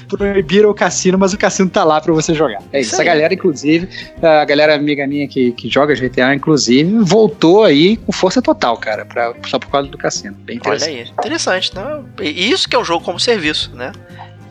[0.09, 2.61] proibiram o cassino, mas o cassino tá lá pra você jogar.
[2.71, 2.93] É isso.
[2.95, 3.87] Essa galera, inclusive,
[4.21, 9.05] a galera amiga minha que, que joga GTA, inclusive, voltou aí com força total, cara,
[9.05, 10.35] pra, só por causa do cassino.
[10.35, 10.91] Bem interessante.
[10.91, 12.03] Olha aí, interessante, né?
[12.21, 13.91] E isso que é um jogo como serviço, né?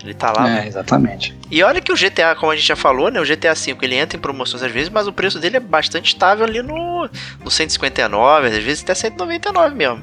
[0.02, 0.62] Ele tá lá.
[0.62, 1.36] É, exatamente.
[1.50, 3.20] E olha que o GTA, como a gente já falou, né?
[3.20, 6.06] O GTA V ele entra em promoções às vezes, mas o preço dele é bastante
[6.06, 7.08] estável ali no,
[7.42, 10.02] no 159, às vezes até 199 mesmo.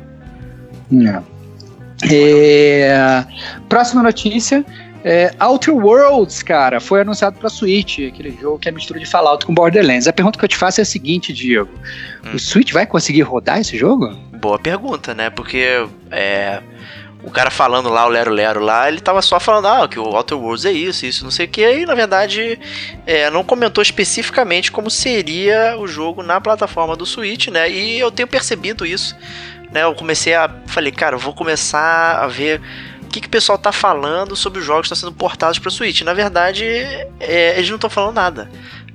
[1.05, 1.38] É.
[2.04, 3.26] É...
[3.68, 4.66] Próxima notícia.
[5.04, 9.45] É, Outer Worlds, cara, foi anunciado para Switch, aquele jogo que é mistura de Fallout
[9.45, 10.08] com Borderlands.
[10.08, 11.70] A pergunta que eu te faço é a seguinte, Diego:
[12.26, 12.36] hum.
[12.36, 14.14] o Switch vai conseguir rodar esse jogo?
[14.34, 15.30] Boa pergunta, né?
[15.30, 16.62] Porque é,
[17.24, 20.04] o cara falando lá, o Lero Lero lá, ele tava só falando ah, que o
[20.04, 22.60] Outer Worlds é isso, isso, não sei o que, e na verdade
[23.06, 27.70] é, não comentou especificamente como seria o jogo na plataforma do Switch, né?
[27.70, 29.16] E eu tenho percebido isso
[29.72, 30.49] né, eu comecei a.
[30.67, 32.61] Falei, cara, eu vou começar a ver
[33.03, 35.72] o que, que o pessoal tá falando sobre os jogos que estão sendo portados para
[35.72, 36.01] Switch.
[36.01, 36.65] Na verdade,
[37.20, 38.49] é, eles não estão falando nada.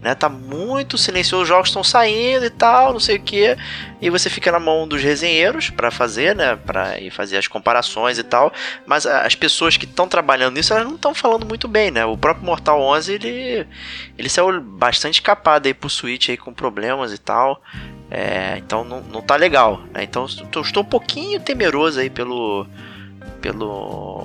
[0.04, 3.56] Né, tá muito silencioso, os jogos estão saindo e tal, não sei o que,
[4.02, 8.18] e você fica na mão dos resenheiros para fazer, né, para ir fazer as comparações
[8.18, 8.52] e tal,
[8.84, 12.18] mas as pessoas que estão trabalhando nisso, elas não estão falando muito bem, né, o
[12.18, 13.66] próprio Mortal 11, ele,
[14.18, 17.62] ele saiu bastante capado aí pro Switch aí com problemas e tal,
[18.10, 19.82] é, então não, não tá legal.
[19.92, 20.04] Né?
[20.04, 22.66] Então estou, um pouquinho temeroso aí pelo,
[23.40, 23.66] pelo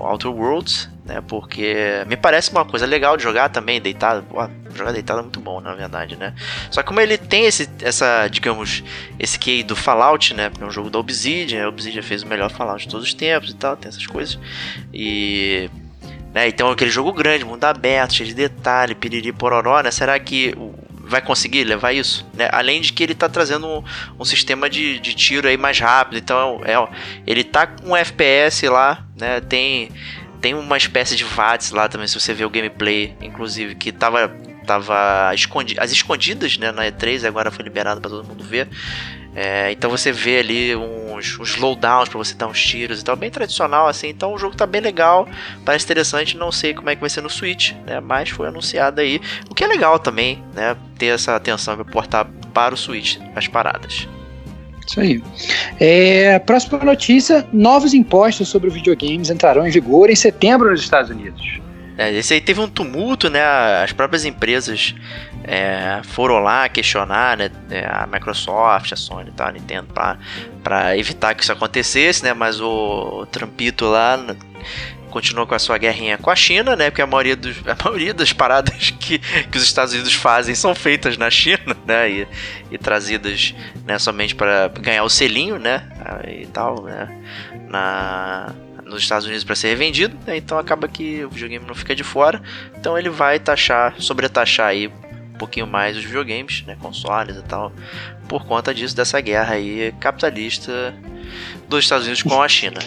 [0.06, 1.24] Outer Worlds, né?
[1.28, 4.24] Porque me parece uma coisa legal de jogar também, deitado.
[4.24, 6.36] Pô, jogar deitado é muito bom, na verdade, né?
[6.70, 8.84] Só que como ele tem esse, essa, digamos,
[9.18, 10.52] esse key do Fallout, né?
[10.62, 13.50] É um jogo da Obsidian, a Obsidian fez o melhor Fallout de todos os tempos
[13.50, 14.40] e tal, tem essas coisas.
[14.94, 15.70] E...
[16.32, 19.90] Né, então aquele jogo grande, mundo aberto, cheio de detalhe, piriri pororó, né?
[19.90, 20.56] Será que
[20.94, 22.48] vai conseguir levar isso, né?
[22.52, 23.84] Além de que ele tá trazendo um,
[24.20, 26.76] um sistema de, de tiro aí mais rápido, então é,
[27.26, 29.42] ele tá com FPS lá, né?
[29.42, 29.90] Tem
[30.42, 34.34] tem uma espécie de VATS lá também, se você ver o gameplay, inclusive, que tava
[34.66, 38.68] tava escondi as escondidas, né, na E3, agora foi liberado para todo mundo ver.
[39.36, 43.16] É, então você vê ali uns, uns slowdowns para você dar uns tiros e tal,
[43.16, 44.10] bem tradicional assim.
[44.10, 45.28] Então o jogo tá bem legal,
[45.66, 46.38] parece interessante.
[46.38, 48.00] Não sei como é que vai ser no Switch, né?
[48.00, 49.20] Mas foi anunciado aí,
[49.50, 50.76] o que é legal também, né?
[50.98, 54.08] Ter essa atenção para portar para o Switch as paradas.
[54.90, 55.22] Isso aí.
[55.80, 61.60] É, próxima notícia: novos impostos sobre videogames entrarão em vigor em setembro nos Estados Unidos.
[61.96, 63.44] É, esse aí teve um tumulto, né?
[63.84, 64.96] As próprias empresas
[65.44, 69.88] é, foram lá questionar né, é, a Microsoft, a Sony, tá, a Nintendo,
[70.64, 72.34] para evitar que isso acontecesse, né?
[72.34, 74.18] Mas o, o Trumpito lá
[75.10, 76.90] continuou com a sua guerrinha com a China, né?
[76.90, 80.74] Porque a maioria, dos, a maioria das paradas que, que os Estados Unidos fazem são
[80.74, 82.10] feitas na China, né?
[82.10, 82.28] E,
[82.72, 83.54] e trazidas
[83.86, 85.88] né, somente para ganhar o selinho, né?
[86.28, 87.10] E tal, né?
[87.68, 88.54] Na,
[88.90, 90.36] nos Estados Unidos para ser revendido, né?
[90.36, 92.42] então acaba que o videogame não fica de fora.
[92.78, 97.72] Então ele vai taxar, sobretaxar aí um pouquinho mais os videogames, né, consoles e tal,
[98.28, 100.94] por conta disso dessa guerra aí capitalista
[101.68, 102.80] dos Estados Unidos com a China.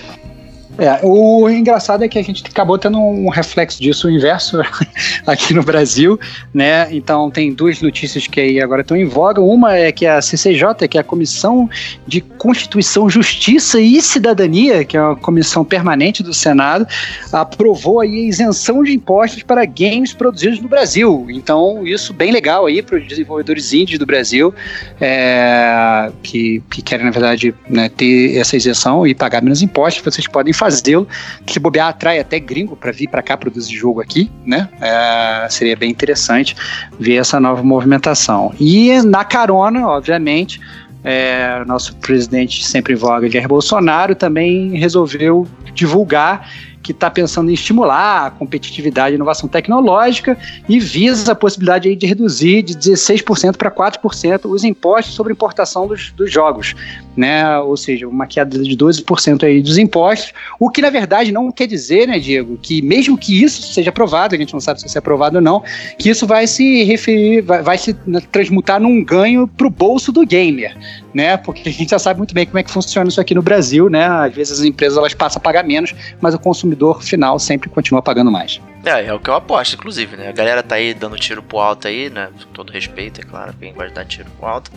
[0.78, 4.60] É, o engraçado é que a gente acabou tendo um reflexo disso inverso
[5.26, 6.18] aqui no Brasil,
[6.52, 6.88] né?
[6.90, 9.40] Então tem duas notícias que aí agora estão em voga.
[9.42, 11.68] Uma é que a CCJ, que é a Comissão
[12.06, 16.86] de Constituição, Justiça e Cidadania, que é uma comissão permanente do Senado,
[17.30, 21.26] aprovou aí a isenção de impostos para games produzidos no Brasil.
[21.28, 24.54] Então isso bem legal aí para os desenvolvedores índios do Brasil
[24.98, 30.02] é, que, que querem na verdade né, ter essa isenção e pagar menos impostos.
[30.02, 31.08] Vocês podem fazê-lo.
[31.44, 34.68] Se bobear, atrai até gringo para vir para cá produzir jogo aqui, né?
[34.80, 36.54] É, seria bem interessante
[37.00, 38.54] ver essa nova movimentação.
[38.60, 40.60] E na carona, obviamente,
[41.02, 46.48] é, nosso presidente sempre em voga, Jair Bolsonaro, também resolveu divulgar
[46.82, 50.36] que está pensando em estimular a competitividade e inovação tecnológica
[50.68, 55.86] e visa a possibilidade aí de reduzir de 16% para 4% os impostos sobre importação
[55.86, 56.74] dos, dos jogos
[57.16, 57.58] né?
[57.58, 61.66] Ou seja, uma queda de 12% aí dos impostos, o que na verdade não quer
[61.66, 64.96] dizer, né, Diego, que mesmo que isso seja aprovado, a gente não sabe se isso
[64.96, 65.62] é aprovado ou não,
[65.98, 67.94] que isso vai se referir, vai, vai se
[68.30, 70.76] transmutar num ganho para o bolso do gamer,
[71.14, 71.36] né?
[71.36, 73.88] Porque a gente já sabe muito bem como é que funciona isso aqui no Brasil,
[73.88, 74.06] né?
[74.06, 78.02] Às vezes as empresas elas passam a pagar menos, mas o consumidor final sempre continua
[78.02, 78.60] pagando mais.
[78.84, 80.28] É, é o que eu aposto, inclusive, né?
[80.28, 82.28] A galera tá aí dando tiro pro alto aí, né?
[82.42, 84.72] Com todo respeito, é claro, quem gosta de dar tiro pro alto.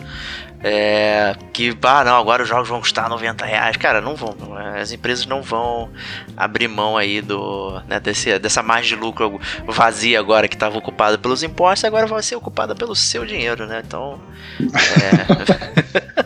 [0.62, 3.76] É, que, ah, não, agora os jogos vão custar 90 reais.
[3.76, 4.34] Cara, não vão.
[4.38, 5.90] Não, é, as empresas não vão
[6.36, 11.18] abrir mão aí do, né, desse, dessa margem de lucro vazia agora que estava ocupada
[11.18, 13.82] pelos impostos, agora vai ser ocupada pelo seu dinheiro, né?
[13.84, 14.20] Então.
[14.60, 16.25] É...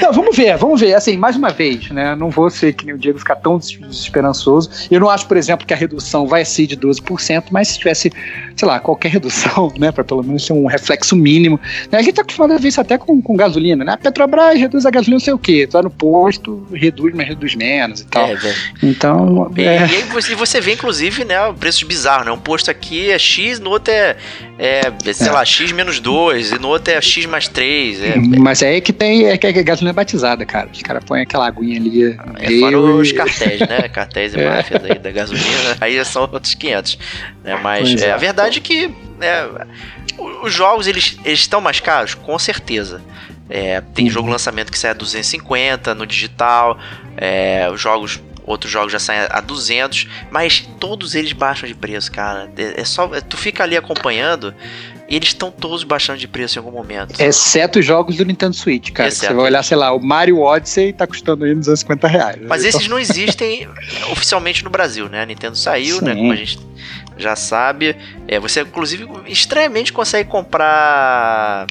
[0.00, 0.94] Não, vamos ver, vamos ver.
[0.94, 2.14] Assim, mais uma vez, né?
[2.14, 4.70] Não vou ser que nem o Diego ficar tão desesperançoso.
[4.90, 8.12] Eu não acho, por exemplo, que a redução vai ser de 12%, mas se tivesse,
[8.56, 9.92] sei lá, qualquer redução, né?
[9.92, 11.60] Para pelo menos ter um reflexo mínimo.
[11.90, 13.92] Né, a gente tá acostumado a ver isso até com, com gasolina, né?
[13.92, 15.66] A Petrobras reduz a gasolina, não sei o quê.
[15.66, 18.28] Tu vai no posto, reduz, mas reduz menos e tal.
[18.28, 18.54] É, é.
[18.82, 19.52] Então.
[19.56, 19.86] E, é...
[19.86, 21.36] e aí você, você vê, inclusive, né?
[21.58, 22.32] Preços bizarros, né?
[22.32, 24.16] Um posto aqui é X, no outro é,
[24.58, 25.32] é sei é.
[25.32, 28.02] lá, X menos 2, e no outro é X mais 3.
[28.02, 29.26] É, mas é aí que tem.
[29.26, 30.68] É que gasolina batizada, cara.
[30.72, 32.18] Os caras põem aquela aguinha ali.
[32.38, 33.88] É, fora os cartéis, né?
[33.92, 34.48] Cartéis e é.
[34.48, 36.98] máfias aí da gasolina, aí são outros 500.
[37.44, 37.60] Né?
[37.62, 38.90] Mas é, a verdade é que
[39.20, 39.48] é,
[40.42, 43.00] os jogos eles, eles estão mais caros, com certeza.
[43.48, 44.32] É, tem jogo uhum.
[44.32, 46.78] lançamento que sai a 250 no digital,
[47.16, 52.10] é, os jogos outros jogos já saem a 200, mas todos eles baixam de preço,
[52.10, 52.50] cara.
[52.56, 54.54] É, é só tu fica ali acompanhando
[55.12, 57.20] e eles estão todos baixando de preço em algum momento.
[57.20, 59.10] Exceto os jogos do Nintendo Switch, cara.
[59.10, 62.38] Você vai olhar, sei lá, o Mario Odyssey tá custando aí 250 reais.
[62.48, 63.68] Mas esses não existem
[64.10, 65.20] oficialmente no Brasil, né?
[65.20, 66.04] A Nintendo saiu, Sim.
[66.06, 66.14] né?
[66.14, 66.58] Como a gente
[67.18, 67.94] já sabe.
[68.26, 71.66] É, você, inclusive, estranhamente consegue comprar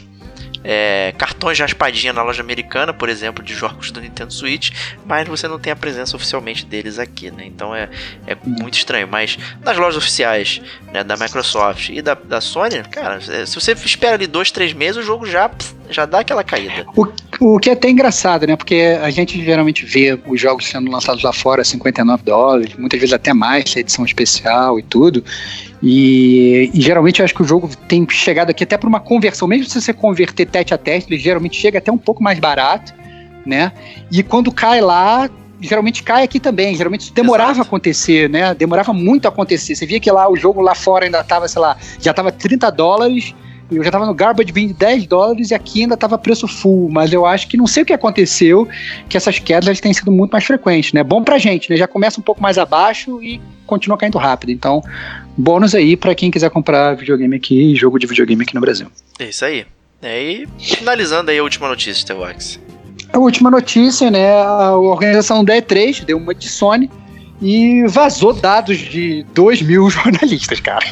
[0.63, 4.71] é, cartões de raspadinha na loja americana, por exemplo, de jogos do Nintendo Switch,
[5.05, 7.45] mas você não tem a presença oficialmente deles aqui, né?
[7.45, 7.89] Então é,
[8.27, 9.07] é muito estranho.
[9.07, 10.61] Mas nas lojas oficiais
[10.93, 14.73] né, da Microsoft e da, da Sony, cara, é, se você espera ali dois, três
[14.73, 15.49] meses, o jogo já,
[15.89, 16.85] já dá aquela caída.
[16.95, 17.07] O,
[17.39, 18.55] o que é até engraçado, né?
[18.55, 22.99] Porque a gente geralmente vê os jogos sendo lançados lá fora a 59 dólares, muitas
[22.99, 25.23] vezes até mais, edição especial e tudo.
[25.83, 29.47] E, e, geralmente eu acho que o jogo tem chegado aqui até para uma conversão,
[29.47, 32.93] mesmo se você converter tete a teste, ele geralmente chega até um pouco mais barato,
[33.45, 33.71] né?
[34.11, 35.27] E quando cai lá,
[35.59, 36.75] geralmente cai aqui também.
[36.75, 37.61] Geralmente isso demorava Exato.
[37.61, 38.53] a acontecer, né?
[38.53, 39.75] Demorava muito a acontecer.
[39.75, 42.69] Você via que lá o jogo lá fora ainda tava, sei lá, já tava 30
[42.71, 43.33] dólares.
[43.71, 46.89] Eu já tava no Garbage Bin de 10 dólares e aqui ainda tava preço full,
[46.89, 48.67] mas eu acho que não sei o que aconteceu,
[49.07, 51.03] que essas quedas têm sido muito mais frequentes, né?
[51.03, 51.77] Bom pra gente, né?
[51.77, 54.51] Já começa um pouco mais abaixo e continua caindo rápido.
[54.51, 54.83] Então,
[55.37, 58.87] bônus aí para quem quiser comprar videogame aqui, jogo de videogame aqui no Brasil.
[59.17, 59.65] É isso aí.
[60.03, 62.59] E finalizando aí a última notícia, Tewax.
[63.13, 64.33] A última notícia, né?
[64.41, 66.89] A organização da E3 deu uma de Sony
[67.41, 70.85] e vazou dados de 2 mil jornalistas, cara.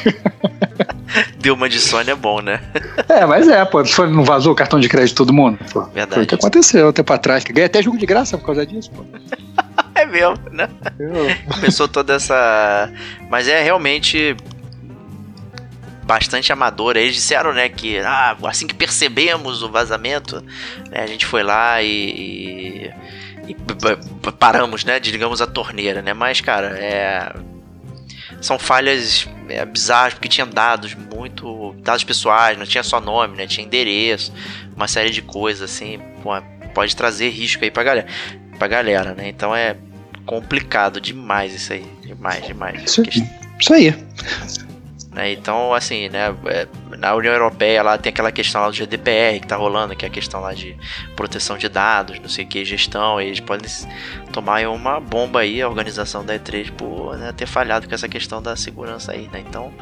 [1.38, 2.60] Deu uma de Sony é bom, né?
[3.08, 3.84] É, mas é, pô.
[3.84, 5.58] Sony não vazou o cartão de crédito de todo mundo?
[5.72, 5.82] Pô.
[5.84, 6.14] Verdade.
[6.14, 7.44] Foi o que aconteceu um tempo atrás.
[7.44, 9.04] Ganhei até jogo de graça por causa disso, pô.
[9.94, 10.68] é mesmo, né?
[11.48, 12.90] Começou toda essa.
[13.28, 14.36] Mas é realmente
[16.10, 16.96] bastante amador.
[16.96, 20.42] Eles disseram, né, que ah, assim que percebemos o vazamento,
[20.90, 22.90] né, a gente foi lá e, e,
[23.50, 26.12] e paramos, né, desligamos a torneira, né?
[26.12, 27.32] Mas, cara, é
[28.40, 31.74] são falhas é, bizarras, porque tinha dados muito.
[31.82, 33.46] dados pessoais, não tinha só nome, né?
[33.46, 34.32] Tinha endereço,
[34.74, 36.00] uma série de coisas, assim.
[36.22, 36.30] Pô,
[36.74, 38.06] pode trazer risco aí pra galera,
[38.58, 39.28] pra galera né?
[39.28, 39.76] Então é
[40.24, 41.86] complicado demais isso aí.
[42.02, 42.82] Demais, demais.
[42.84, 43.02] Isso,
[43.58, 43.94] isso aí.
[45.12, 45.32] Né?
[45.32, 49.46] Então, assim, né, é, na União Europeia lá tem aquela questão lá do GDPR que
[49.46, 50.76] tá rolando, que é a questão lá de
[51.16, 53.68] proteção de dados, não sei o que, gestão, e eles podem
[54.32, 58.40] tomar uma bomba aí, a organização da E3, por né, ter falhado com essa questão
[58.40, 59.42] da segurança aí, né?
[59.46, 59.72] Então,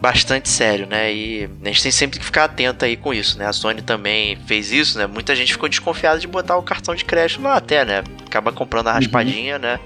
[0.00, 1.12] bastante sério, né?
[1.12, 3.46] E a gente tem sempre que ficar atento aí com isso, né?
[3.46, 5.06] A Sony também fez isso, né?
[5.06, 8.02] Muita gente ficou desconfiada de botar o cartão de crédito lá até, né?
[8.26, 9.62] Acaba comprando a raspadinha, uhum.
[9.62, 9.80] né?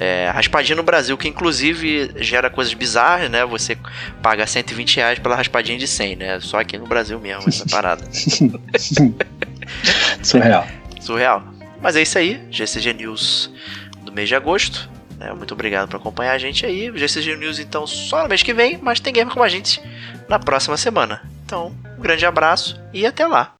[0.00, 3.44] É, raspadinha no Brasil, que inclusive gera coisas bizarras, né?
[3.44, 3.76] Você
[4.22, 6.40] paga 120 reais pela raspadinha de 100, né?
[6.40, 8.04] Só aqui no Brasil mesmo, essa parada.
[10.22, 10.68] Surreal.
[11.00, 11.42] Surreal.
[11.82, 13.50] Mas é isso aí, GCG News
[14.04, 14.88] do mês de agosto.
[15.18, 15.32] Né?
[15.32, 16.92] Muito obrigado por acompanhar a gente aí.
[16.94, 19.82] GCG News, então, só no mês que vem, mas tem game com a gente
[20.28, 21.22] na próxima semana.
[21.44, 23.54] Então, um grande abraço e até lá.